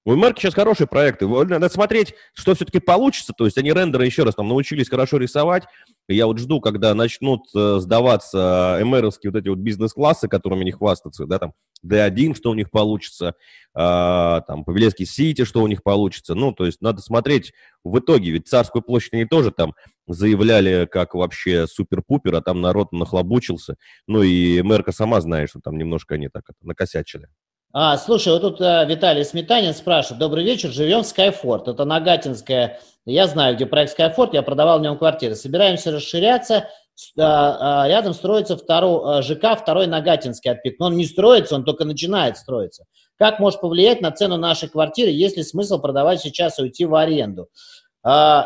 [0.06, 1.26] У Марки сейчас хорошие проекты.
[1.26, 3.32] Надо смотреть, что все-таки получится.
[3.36, 5.64] То есть они рендеры, еще раз, там научились хорошо рисовать.
[6.08, 11.26] Я вот жду, когда начнут э, сдаваться МРовские вот эти вот бизнес-классы, которыми они хвастаются,
[11.26, 13.34] да, там D1, что у них получится,
[13.74, 16.34] э, там Павелецкий Сити, что у них получится.
[16.34, 17.52] Ну, то есть надо смотреть
[17.82, 18.32] в итоге.
[18.32, 19.74] Ведь Царскую площадь они тоже там
[20.06, 23.76] заявляли как вообще супер-пупер, а там народ нахлобучился.
[24.06, 27.28] Ну и Мерка сама знает, что там немножко они так накосячили.
[27.76, 30.20] А, слушай, вот тут а, Виталий Сметанин спрашивает.
[30.20, 31.66] Добрый вечер, живем в Скайфорд.
[31.66, 32.78] Это Нагатинская.
[33.06, 35.34] Я знаю, где проект Скайфорд, я продавал в нем квартиры.
[35.34, 36.68] Собираемся расширяться.
[37.18, 40.78] А, а, рядом строится второй, а, ЖК, второй Нагатинский отпик.
[40.78, 42.84] Но он не строится, он только начинает строиться.
[43.18, 46.94] Как может повлиять на цену нашей квартиры, есть ли смысл продавать сейчас и уйти в
[46.94, 47.48] аренду?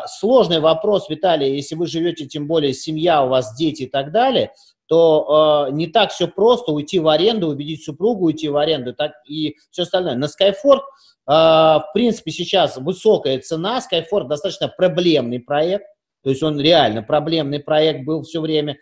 [0.05, 4.51] Сложный вопрос, Виталий, если вы живете, тем более семья, у вас дети и так далее–
[4.89, 9.11] то э, не так все просто уйти в аренду, убедить супругу уйти в аренду так,
[9.27, 10.15] и все остальное.
[10.15, 10.79] На Skyford,
[11.31, 13.79] в принципе, сейчас высокая цена.
[13.79, 15.85] Skyford достаточно проблемный проект.
[16.23, 18.77] То есть он реально проблемный проект был все время.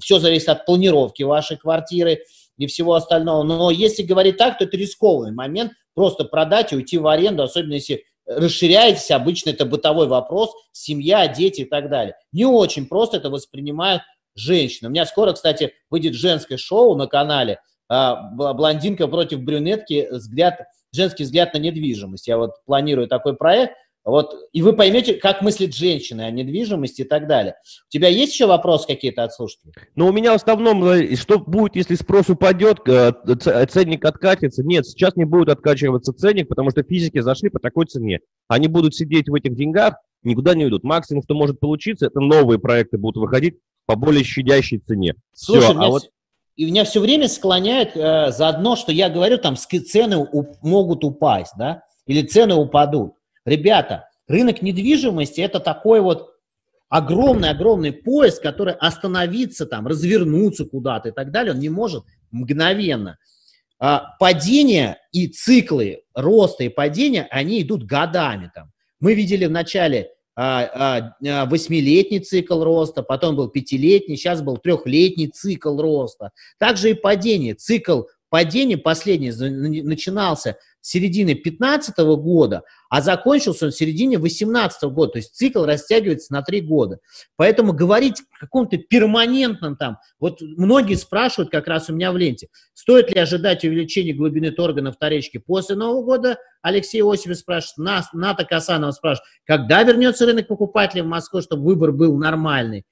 [0.00, 2.20] Все зависит от планировки вашей квартиры
[2.56, 3.42] и всего остального.
[3.42, 7.74] Но если говорить так, то это рискованный момент просто продать и уйти в аренду, особенно
[7.74, 12.16] если расширяетесь, обычно это бытовой вопрос, семья, дети и так далее.
[12.32, 14.02] Не очень просто это воспринимают
[14.34, 14.86] женщин.
[14.86, 20.08] У меня скоро, кстати, выйдет женское шоу на канале а, «Блондинка против брюнетки.
[20.10, 20.60] Взгляд,
[20.94, 22.28] женский взгляд на недвижимость».
[22.28, 23.74] Я вот планирую такой проект.
[24.04, 27.54] Вот, и вы поймете, как мыслит женщина о недвижимости и так далее.
[27.88, 29.72] У тебя есть еще вопросы какие-то от слушателей?
[29.94, 33.12] Ну, у меня в основном, э, что будет, если спрос упадет, э,
[33.66, 34.62] ценник откатится?
[34.62, 38.20] Нет, сейчас не будет откачиваться ценник, потому что физики зашли по такой цене.
[38.46, 40.84] Они будут сидеть в этих деньгах, никуда не уйдут.
[40.84, 43.54] Максимум, что может получиться, это новые проекты будут выходить
[43.86, 45.14] по более щадящей цене.
[45.32, 46.10] Слушай, Все, а вот...
[46.56, 51.54] и меня все время склоняет э, заодно, что я говорю, там цены у, могут упасть,
[51.58, 53.14] да, или цены упадут.
[53.44, 56.30] Ребята, рынок недвижимости это такой вот
[56.88, 63.18] огромный-огромный поезд, который остановиться там, развернуться куда-то и так далее, он не может мгновенно.
[63.80, 68.70] А, падение и циклы роста и падения, они идут годами там.
[69.00, 76.30] Мы видели в начале восьмилетний цикл роста, потом был пятилетний, сейчас был трехлетний цикл роста.
[76.58, 77.54] Также и падение.
[77.54, 85.12] Цикл падения последний начинался середины 2015 года, а закончился он в середине 2018 года.
[85.12, 86.98] То есть цикл растягивается на три года.
[87.36, 92.48] Поэтому говорить о каком-то перманентном там, вот многие спрашивают как раз у меня в ленте,
[92.74, 96.38] стоит ли ожидать увеличения глубины торга на вторичке после Нового года?
[96.60, 101.92] Алексей Осипов спрашивает, нас, Ната Касанова спрашивает, когда вернется рынок покупателей в Москву, чтобы выбор
[101.92, 102.84] был нормальный?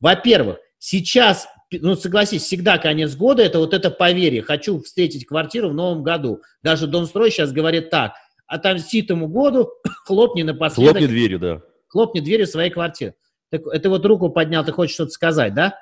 [0.00, 4.42] Во-первых, сейчас ну, согласись, всегда конец года, это вот это поверье.
[4.42, 6.42] Хочу встретить квартиру в новом году.
[6.62, 8.12] Даже Донстрой сейчас говорит так,
[8.46, 9.70] отомстит ему году,
[10.06, 10.96] хлопни напоследок.
[10.96, 11.60] Хлопни дверью, да.
[11.88, 13.14] Хлопни дверью своей квартиры.
[13.50, 15.78] Так, это вот руку поднял, ты хочешь что-то сказать, да?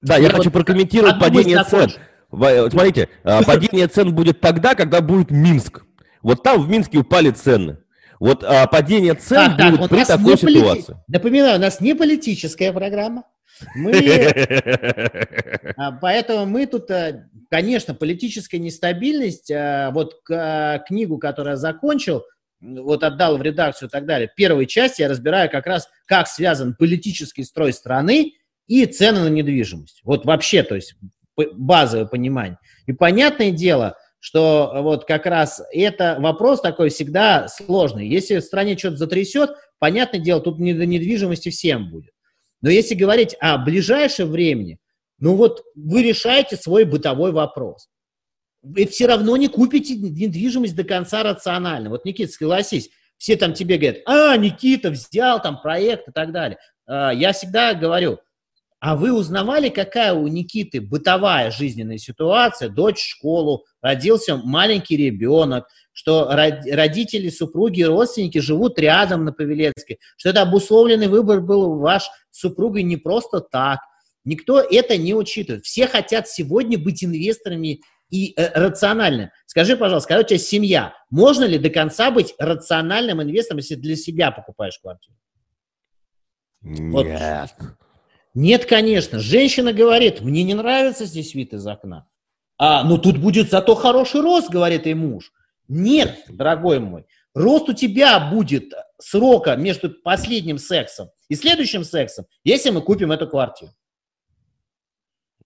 [0.00, 1.90] Да, я, я хочу вот прокомментировать падение цен.
[2.30, 5.84] Смотрите, а, падение цен будет тогда, когда будет Минск.
[6.22, 7.78] Вот там в Минске упали цены.
[8.18, 10.92] Вот а, падение цен так, будет так, при такой ситуации.
[10.92, 11.08] Полит...
[11.08, 13.24] Напоминаю, у нас не политическая программа.
[13.74, 13.92] Мы,
[15.76, 22.24] а, поэтому мы тут, э, конечно, политическая нестабильность, э, вот книгу, которую я закончил,
[22.60, 26.28] вот отдал в редакцию и так далее, в первой части я разбираю как раз, как
[26.28, 28.34] связан политический строй страны
[28.66, 30.00] и цены на недвижимость.
[30.04, 30.94] Вот вообще, то есть
[31.36, 32.58] базовое понимание.
[32.86, 38.06] И понятное дело, что вот как раз это вопрос такой всегда сложный.
[38.06, 42.12] Если в стране что-то затрясет, понятное дело, тут не до недвижимости всем будет.
[42.62, 44.78] Но если говорить о ближайшем времени,
[45.18, 47.88] ну вот вы решаете свой бытовой вопрос.
[48.62, 51.88] Вы все равно не купите недвижимость до конца рационально.
[51.88, 56.58] Вот, Никита, согласись, все там тебе говорят, а, Никита взял там проект и так далее.
[56.86, 58.18] А, я всегда говорю,
[58.80, 62.70] а вы узнавали, какая у Никиты бытовая жизненная ситуация?
[62.70, 70.30] Дочь в школу, родился маленький ребенок, что родители, супруги, родственники живут рядом на Павелецкой, что
[70.30, 73.80] это обусловленный выбор был ваш супругой не просто так.
[74.24, 75.64] Никто это не учитывает.
[75.64, 79.30] Все хотят сегодня быть инвесторами и э, рационально.
[79.46, 83.96] Скажи, пожалуйста, когда у тебя семья, можно ли до конца быть рациональным инвестором, если для
[83.96, 85.16] себя покупаешь квартиру?
[86.62, 86.92] Нет.
[86.92, 87.76] Вот.
[88.34, 89.18] Нет, конечно.
[89.18, 92.06] Женщина говорит, мне не нравится здесь вид из окна.
[92.58, 95.32] А, ну тут будет зато хороший рост, говорит ей муж.
[95.66, 102.70] Нет, дорогой мой, рост у тебя будет срока между последним сексом и следующим сексом, если
[102.70, 103.72] мы купим эту квартиру.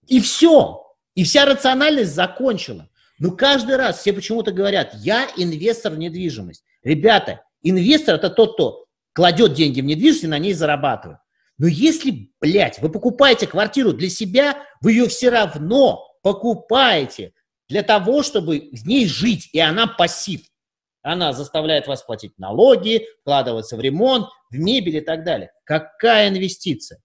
[0.07, 0.83] И все.
[1.15, 2.89] И вся рациональность закончена.
[3.17, 6.63] Но каждый раз все почему-то говорят, я инвестор в недвижимость.
[6.83, 11.19] Ребята, инвестор это тот, кто кладет деньги в недвижимость и на ней зарабатывает.
[11.57, 17.33] Но если, блядь, вы покупаете квартиру для себя, вы ее все равно покупаете
[17.69, 20.41] для того, чтобы в ней жить, и она пассив.
[21.01, 25.51] Она заставляет вас платить налоги, вкладываться в ремонт, в мебель и так далее.
[25.63, 26.99] Какая инвестиция?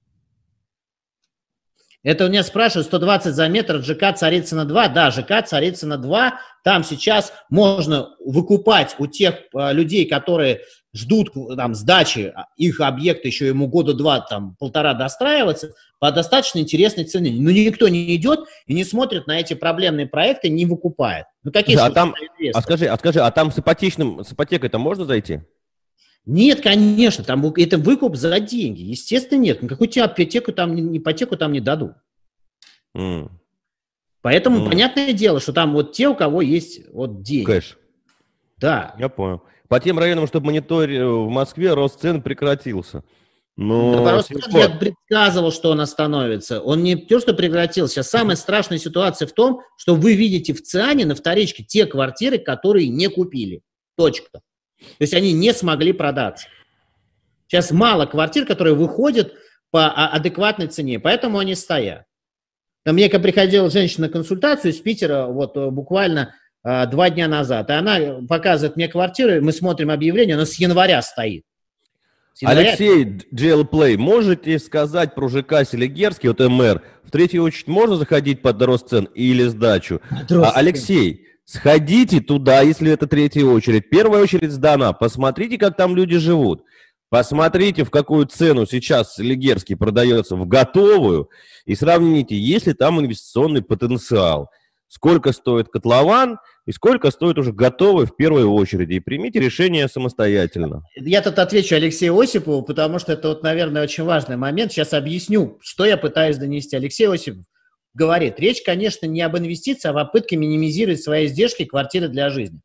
[2.03, 4.89] Это у меня спрашивают, 120 за метр, ЖК Царицына 2.
[4.89, 6.41] Да, ЖК Царицына 2.
[6.65, 10.61] Там сейчас можно выкупать у тех э, людей, которые
[10.95, 16.59] ждут там сдачи, а, их объекты еще ему года два, там полтора достраиваться, по достаточно
[16.59, 17.31] интересной цене.
[17.33, 21.27] Но никто не идет и не смотрит на эти проблемные проекты, не выкупает.
[21.45, 22.15] Ну какие а там,
[22.53, 25.43] а скажи, а скажи, а там с ипотечным, с ипотекой-то можно зайти?
[26.27, 28.83] Нет, конечно, там это выкуп за деньги.
[28.83, 29.63] Естественно, нет.
[29.63, 31.93] Никакую тебе ипотеку там, ипотеку там не дадут.
[32.97, 33.31] Mm.
[34.23, 34.69] Поэтому mm.
[34.69, 37.47] понятное дело, что там вот те, у кого есть вот деньги.
[37.47, 37.79] Кэш.
[38.59, 38.95] Да.
[38.99, 39.43] Я понял.
[39.69, 43.03] По тем районам, чтобы мониторить в Москве, рост цен прекратился.
[43.57, 46.61] Но цен я предсказывал, что он остановится.
[46.61, 48.03] Он не то, что прекратился.
[48.03, 52.89] Самая страшная ситуация в том, что вы видите в ЦИАНе на вторичке те квартиры, которые
[52.89, 53.63] не купили.
[53.97, 54.41] Точка.
[54.81, 56.49] То есть они не смогли продаться.
[57.47, 59.35] Сейчас мало квартир, которые выходят
[59.71, 62.05] по а, адекватной цене, поэтому они стоят.
[62.87, 67.69] Мне когда приходила женщина на консультацию из Питера, вот э, буквально э, два дня назад,
[67.69, 71.45] и она показывает мне квартиру, мы смотрим объявление, оно с января стоит.
[72.33, 72.71] С января...
[72.71, 73.05] Алексей
[73.35, 78.63] GL Play, можете сказать про ЖК Селигерский, вот МР, в третью очередь можно заходить под
[78.63, 80.01] рост цен или сдачу?
[80.31, 83.91] А, Алексей, Сходите туда, если это третья очередь.
[83.91, 84.93] Первая очередь сдана.
[84.93, 86.63] Посмотрите, как там люди живут.
[87.09, 91.29] Посмотрите, в какую цену сейчас Лигерский продается в готовую,
[91.65, 94.49] и сравните, есть ли там инвестиционный потенциал.
[94.87, 98.95] Сколько стоит котлован и сколько стоит уже готовый в первой очереди.
[98.95, 100.85] И примите решение самостоятельно.
[100.95, 104.71] Я тут отвечу Алексею Осипову, потому что это, вот, наверное, очень важный момент.
[104.71, 106.77] Сейчас объясню, что я пытаюсь донести.
[106.77, 107.45] Алексей Осипов
[107.95, 112.61] говорит, речь, конечно, не об инвестиции, а о попытке минимизировать свои издержки квартиры для жизни.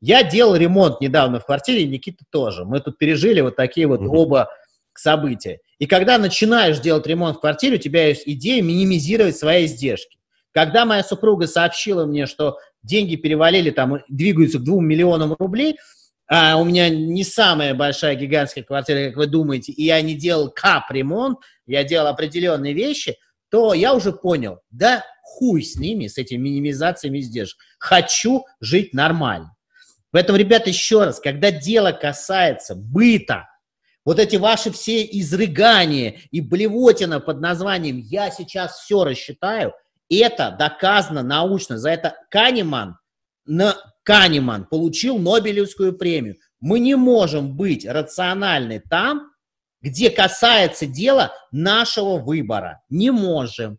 [0.00, 2.64] Я делал ремонт недавно в квартире, и Никита тоже.
[2.64, 4.16] Мы тут пережили вот такие вот угу.
[4.18, 4.48] оба
[4.94, 5.60] события.
[5.78, 10.18] И когда начинаешь делать ремонт в квартире, у тебя есть идея минимизировать свои издержки.
[10.52, 15.78] Когда моя супруга сообщила мне, что деньги перевалили, там, двигаются к двум миллионам рублей,
[16.28, 20.50] а у меня не самая большая гигантская квартира, как вы думаете, и я не делал
[20.50, 23.16] кап-ремонт, я делал определенные вещи,
[23.52, 27.58] то я уже понял, да хуй с ними, с этими минимизациями издержек.
[27.78, 29.54] Хочу жить нормально.
[30.10, 33.48] Поэтому, ребята, еще раз, когда дело касается быта,
[34.06, 39.74] вот эти ваши все изрыгания и блевотина под названием «я сейчас все рассчитаю»,
[40.10, 41.78] это доказано научно.
[41.78, 42.96] За это Канеман,
[43.44, 46.36] на, Канеман получил Нобелевскую премию.
[46.60, 49.31] Мы не можем быть рациональны там,
[49.82, 52.80] где касается дела нашего выбора.
[52.88, 53.78] Не можем.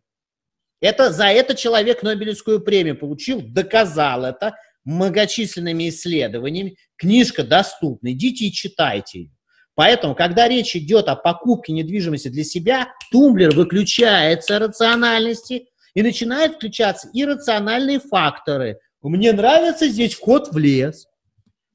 [0.81, 6.75] Это, за это человек Нобелевскую премию получил, доказал это многочисленными исследованиями.
[6.97, 9.31] Книжка доступна, идите и читайте ее.
[9.75, 17.09] Поэтому, когда речь идет о покупке недвижимости для себя, тумблер выключается рациональности и начинают включаться
[17.13, 18.77] иррациональные факторы.
[19.01, 21.07] Мне нравится здесь вход в лес.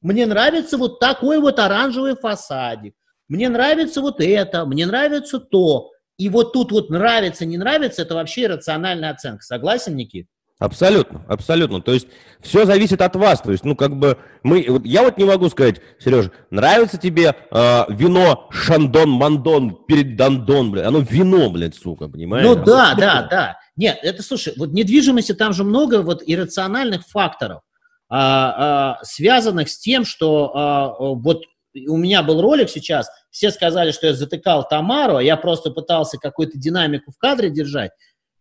[0.01, 2.95] Мне нравится вот такой вот оранжевый фасадик.
[3.29, 5.91] Мне нравится вот это, мне нравится то.
[6.17, 9.45] И вот тут вот нравится, не нравится, это вообще рациональная оценка.
[9.45, 10.27] Согласен, Никит?
[10.59, 11.81] Абсолютно, абсолютно.
[11.81, 12.09] То есть
[12.41, 13.41] все зависит от вас.
[13.41, 17.37] То есть, ну, как бы мы, вот я вот не могу сказать, Сережа, нравится тебе
[17.51, 22.45] э, вино Шандон Мандон перед Дандон, блядь, оно вино, блядь, сука, понимаешь?
[22.45, 23.59] Ну да, да, да.
[23.77, 27.61] Нет, это слушай, вот недвижимости там же много вот иррациональных факторов,
[28.09, 31.45] а, а, связанных с тем, что а, вот
[31.87, 36.19] у меня был ролик сейчас, все сказали, что я затыкал Тамару, а я просто пытался
[36.19, 37.93] какую-то динамику в кадре держать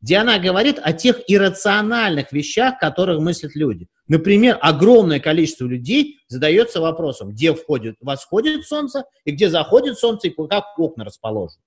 [0.02, 3.88] где она говорит о тех иррациональных вещах, которых мыслят люди.
[4.08, 10.48] Например, огромное количество людей задается вопросом, где входит, восходит солнце, и где заходит солнце, и
[10.48, 11.62] как окна расположены.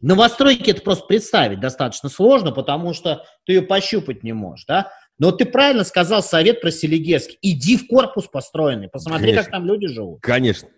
[0.00, 4.90] На новостройке это просто представить достаточно сложно, потому что ты ее пощупать не можешь, да?
[5.18, 7.36] Но ты правильно сказал совет про Селигерский.
[7.42, 9.42] Иди в корпус построенный, посмотри, Конечно.
[9.42, 10.22] как там люди живут.
[10.22, 10.70] Конечно.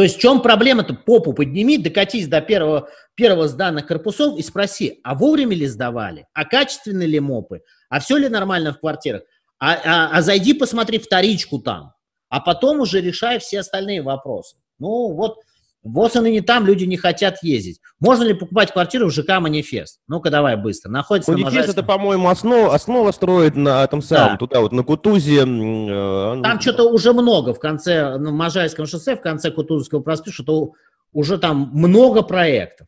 [0.00, 0.94] То есть в чем проблема-то?
[0.94, 6.46] Попу подними, докатись до первого, первого сданных корпусов и спроси, а вовремя ли сдавали, а
[6.46, 9.24] качественны ли мопы, а все ли нормально в квартирах,
[9.58, 11.92] а, а, а зайди посмотри вторичку там,
[12.30, 14.56] а потом уже решай все остальные вопросы.
[14.78, 15.40] Ну вот
[15.82, 17.80] вот он и не там, люди не хотят ездить.
[18.00, 20.00] Можно ли покупать квартиру в ЖК «Манифест»?
[20.08, 20.90] Ну-ка, давай быстро.
[20.90, 24.36] Находится «Манифест» на это, по-моему, основа, основа строит на этом самом, да.
[24.36, 25.40] туда вот на Кутузе.
[25.40, 30.72] Э, там что-то уже много в конце, на Можайском шоссе, в конце Кутузовского проспекта, что
[31.12, 32.86] уже там много проектов.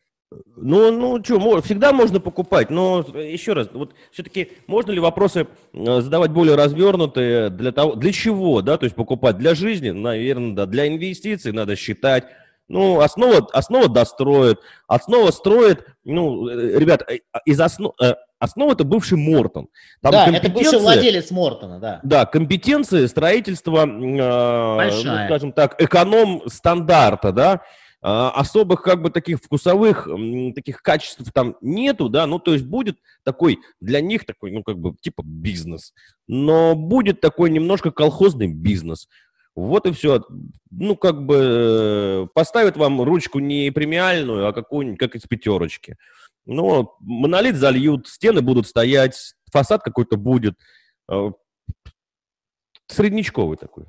[0.55, 6.01] Ну, ну, что, всегда можно покупать, но еще раз, вот все-таки можно ли вопросы э,
[6.01, 10.65] задавать более развернутые для того, для чего, да, то есть покупать для жизни, наверное, да,
[10.65, 12.25] для инвестиций надо считать,
[12.73, 18.83] ну, основа, основа достроит, основа строит, ну, э, ребят, э, из основ, э, основа это
[18.83, 19.67] бывший Мортон.
[20.01, 21.99] Там да, это бывший владелец Мортона, да.
[22.01, 27.61] Да, компетенции строительства, э, ну, скажем так, эконом-стандарта, да,
[28.01, 30.09] особых как бы таких вкусовых
[30.55, 34.77] таких качеств там нету, да, ну то есть будет такой для них такой, ну как
[34.77, 35.93] бы типа бизнес,
[36.27, 39.07] но будет такой немножко колхозный бизнес.
[39.55, 40.23] Вот и все.
[40.71, 45.97] Ну, как бы э, поставят вам ручку не премиальную, а какую-нибудь, как из пятерочки.
[46.45, 50.55] Ну, монолит зальют, стены будут стоять, фасад какой-то будет.
[51.09, 51.31] Э,
[52.87, 53.85] среднечковый такой.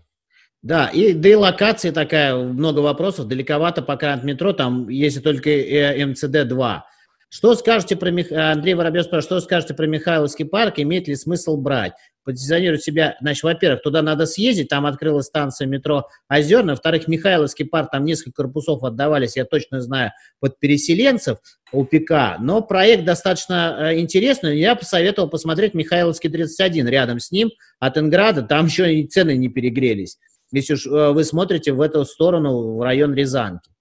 [0.63, 5.51] Да, и, да и локация такая, много вопросов, далековато пока от метро, там есть только
[5.51, 6.81] э, МЦД-2.
[7.29, 8.31] Что скажете про Мих...
[8.33, 11.93] Андрей Воробьев спрашивает, что скажете про Михайловский парк, имеет ли смысл брать?
[12.25, 17.91] Позиционирует себя, значит, во-первых, туда надо съездить, там открылась станция метро Озерная, во-вторых, Михайловский парк,
[17.93, 21.39] там несколько корпусов отдавались, я точно знаю, под переселенцев
[21.73, 27.51] у ПК, но проект достаточно э, интересный, я посоветовал посмотреть Михайловский 31 рядом с ним
[27.79, 30.19] от Инграда, там еще и цены не перегрелись,
[30.53, 33.74] если уж э, вы смотрите в эту сторону, в район Рязанки.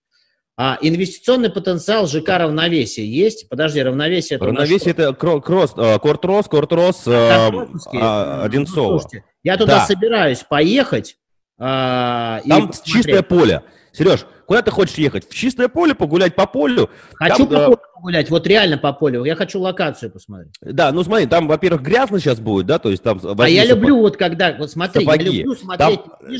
[0.55, 3.49] А инвестиционный потенциал ЖК равновесия есть?
[3.49, 7.49] Подожди, равновесие это Равновесие это кросс, э, кортрос, кортрос, а,
[7.91, 8.99] а, Одинцово.
[8.99, 9.85] Слушайте, я туда да.
[9.85, 11.17] собираюсь поехать.
[11.57, 13.63] А, Там чистое поле.
[13.93, 15.29] Сереж, куда ты хочешь ехать?
[15.29, 16.89] В чистое поле погулять по полю?
[17.13, 19.23] Хочу там, по полю погулять, вот реально по полю.
[19.23, 20.51] Я хочу локацию посмотреть.
[20.61, 23.21] Да, ну смотри, там, во-первых, грязно сейчас будет, да, то есть там...
[23.37, 25.25] А я люблю вот когда, вот смотри, сапоги.
[25.25, 25.99] я люблю смотреть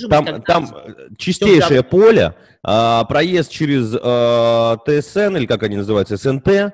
[0.10, 0.76] там, там, там
[1.18, 2.34] чистейшее поле,
[2.64, 6.74] а, проезд через а, ТСН, или как они называются, СНТ,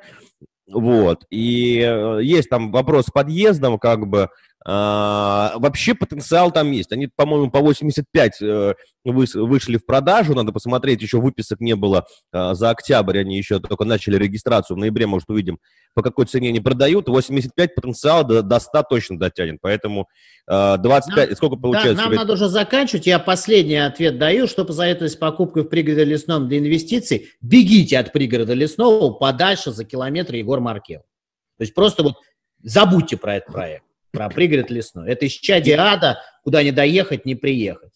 [0.71, 4.30] вот, и э, есть там вопрос с подъездом, как бы,
[4.66, 6.91] А, вообще потенциал там есть.
[6.91, 8.74] Они, по-моему, по 85 э,
[9.05, 10.36] вышли в продажу.
[10.36, 13.20] Надо посмотреть, еще выписок не было а, за октябрь.
[13.20, 14.76] Они еще только начали регистрацию.
[14.76, 15.60] В ноябре, может, увидим,
[15.93, 17.07] по какой цене они продают.
[17.07, 19.60] 85 потенциал до, до 100 точно дотянет.
[19.62, 20.07] Поэтому
[20.47, 22.03] 25, нам, сколько получается?
[22.03, 23.07] Да, нам надо уже заканчивать.
[23.07, 24.45] Я последний ответ даю.
[24.47, 27.30] Что посоветовать с покупкой в пригороде лесном для инвестиций?
[27.39, 30.99] Бегите от пригорода лесного подальше за километр Егор Маркел.
[31.57, 32.16] То есть просто вот
[32.62, 35.12] забудьте про этот проект про пригород лесной.
[35.12, 37.91] Это исчадие ада, куда не доехать, не приехать.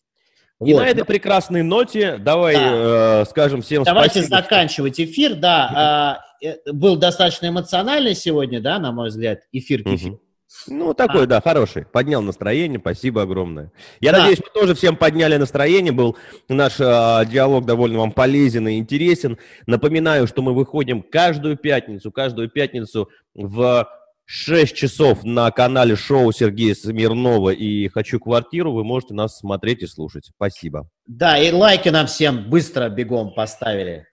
[0.64, 0.80] И вот.
[0.80, 3.22] на этой прекрасной ноте давай да.
[3.22, 4.38] э, скажем всем Давайте спасибо.
[4.38, 5.36] заканчивать эфир.
[5.36, 10.12] Да, э, был достаточно эмоциональный сегодня, да, на мой взгляд, эфир кефир.
[10.12, 10.20] Угу.
[10.68, 11.28] Ну, такой, а.
[11.28, 11.86] да, хороший.
[11.86, 13.72] Поднял настроение, спасибо огромное.
[14.00, 14.20] Я да.
[14.20, 15.92] надеюсь, мы тоже всем подняли настроение.
[15.92, 16.16] Был
[16.48, 19.38] наш э, диалог довольно вам полезен и интересен.
[19.66, 23.88] Напоминаю, что мы выходим каждую пятницу, каждую пятницу в
[24.36, 28.74] 6 часов на канале шоу Сергея Смирнова и «Хочу квартиру».
[28.74, 30.32] Вы можете нас смотреть и слушать.
[30.36, 30.90] Спасибо.
[31.06, 34.08] Да, и лайки нам всем быстро бегом поставили.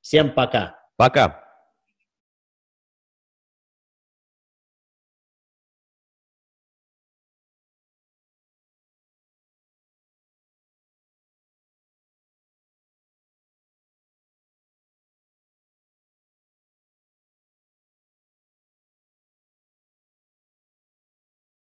[0.00, 0.78] Всем пока.
[0.96, 1.43] Пока.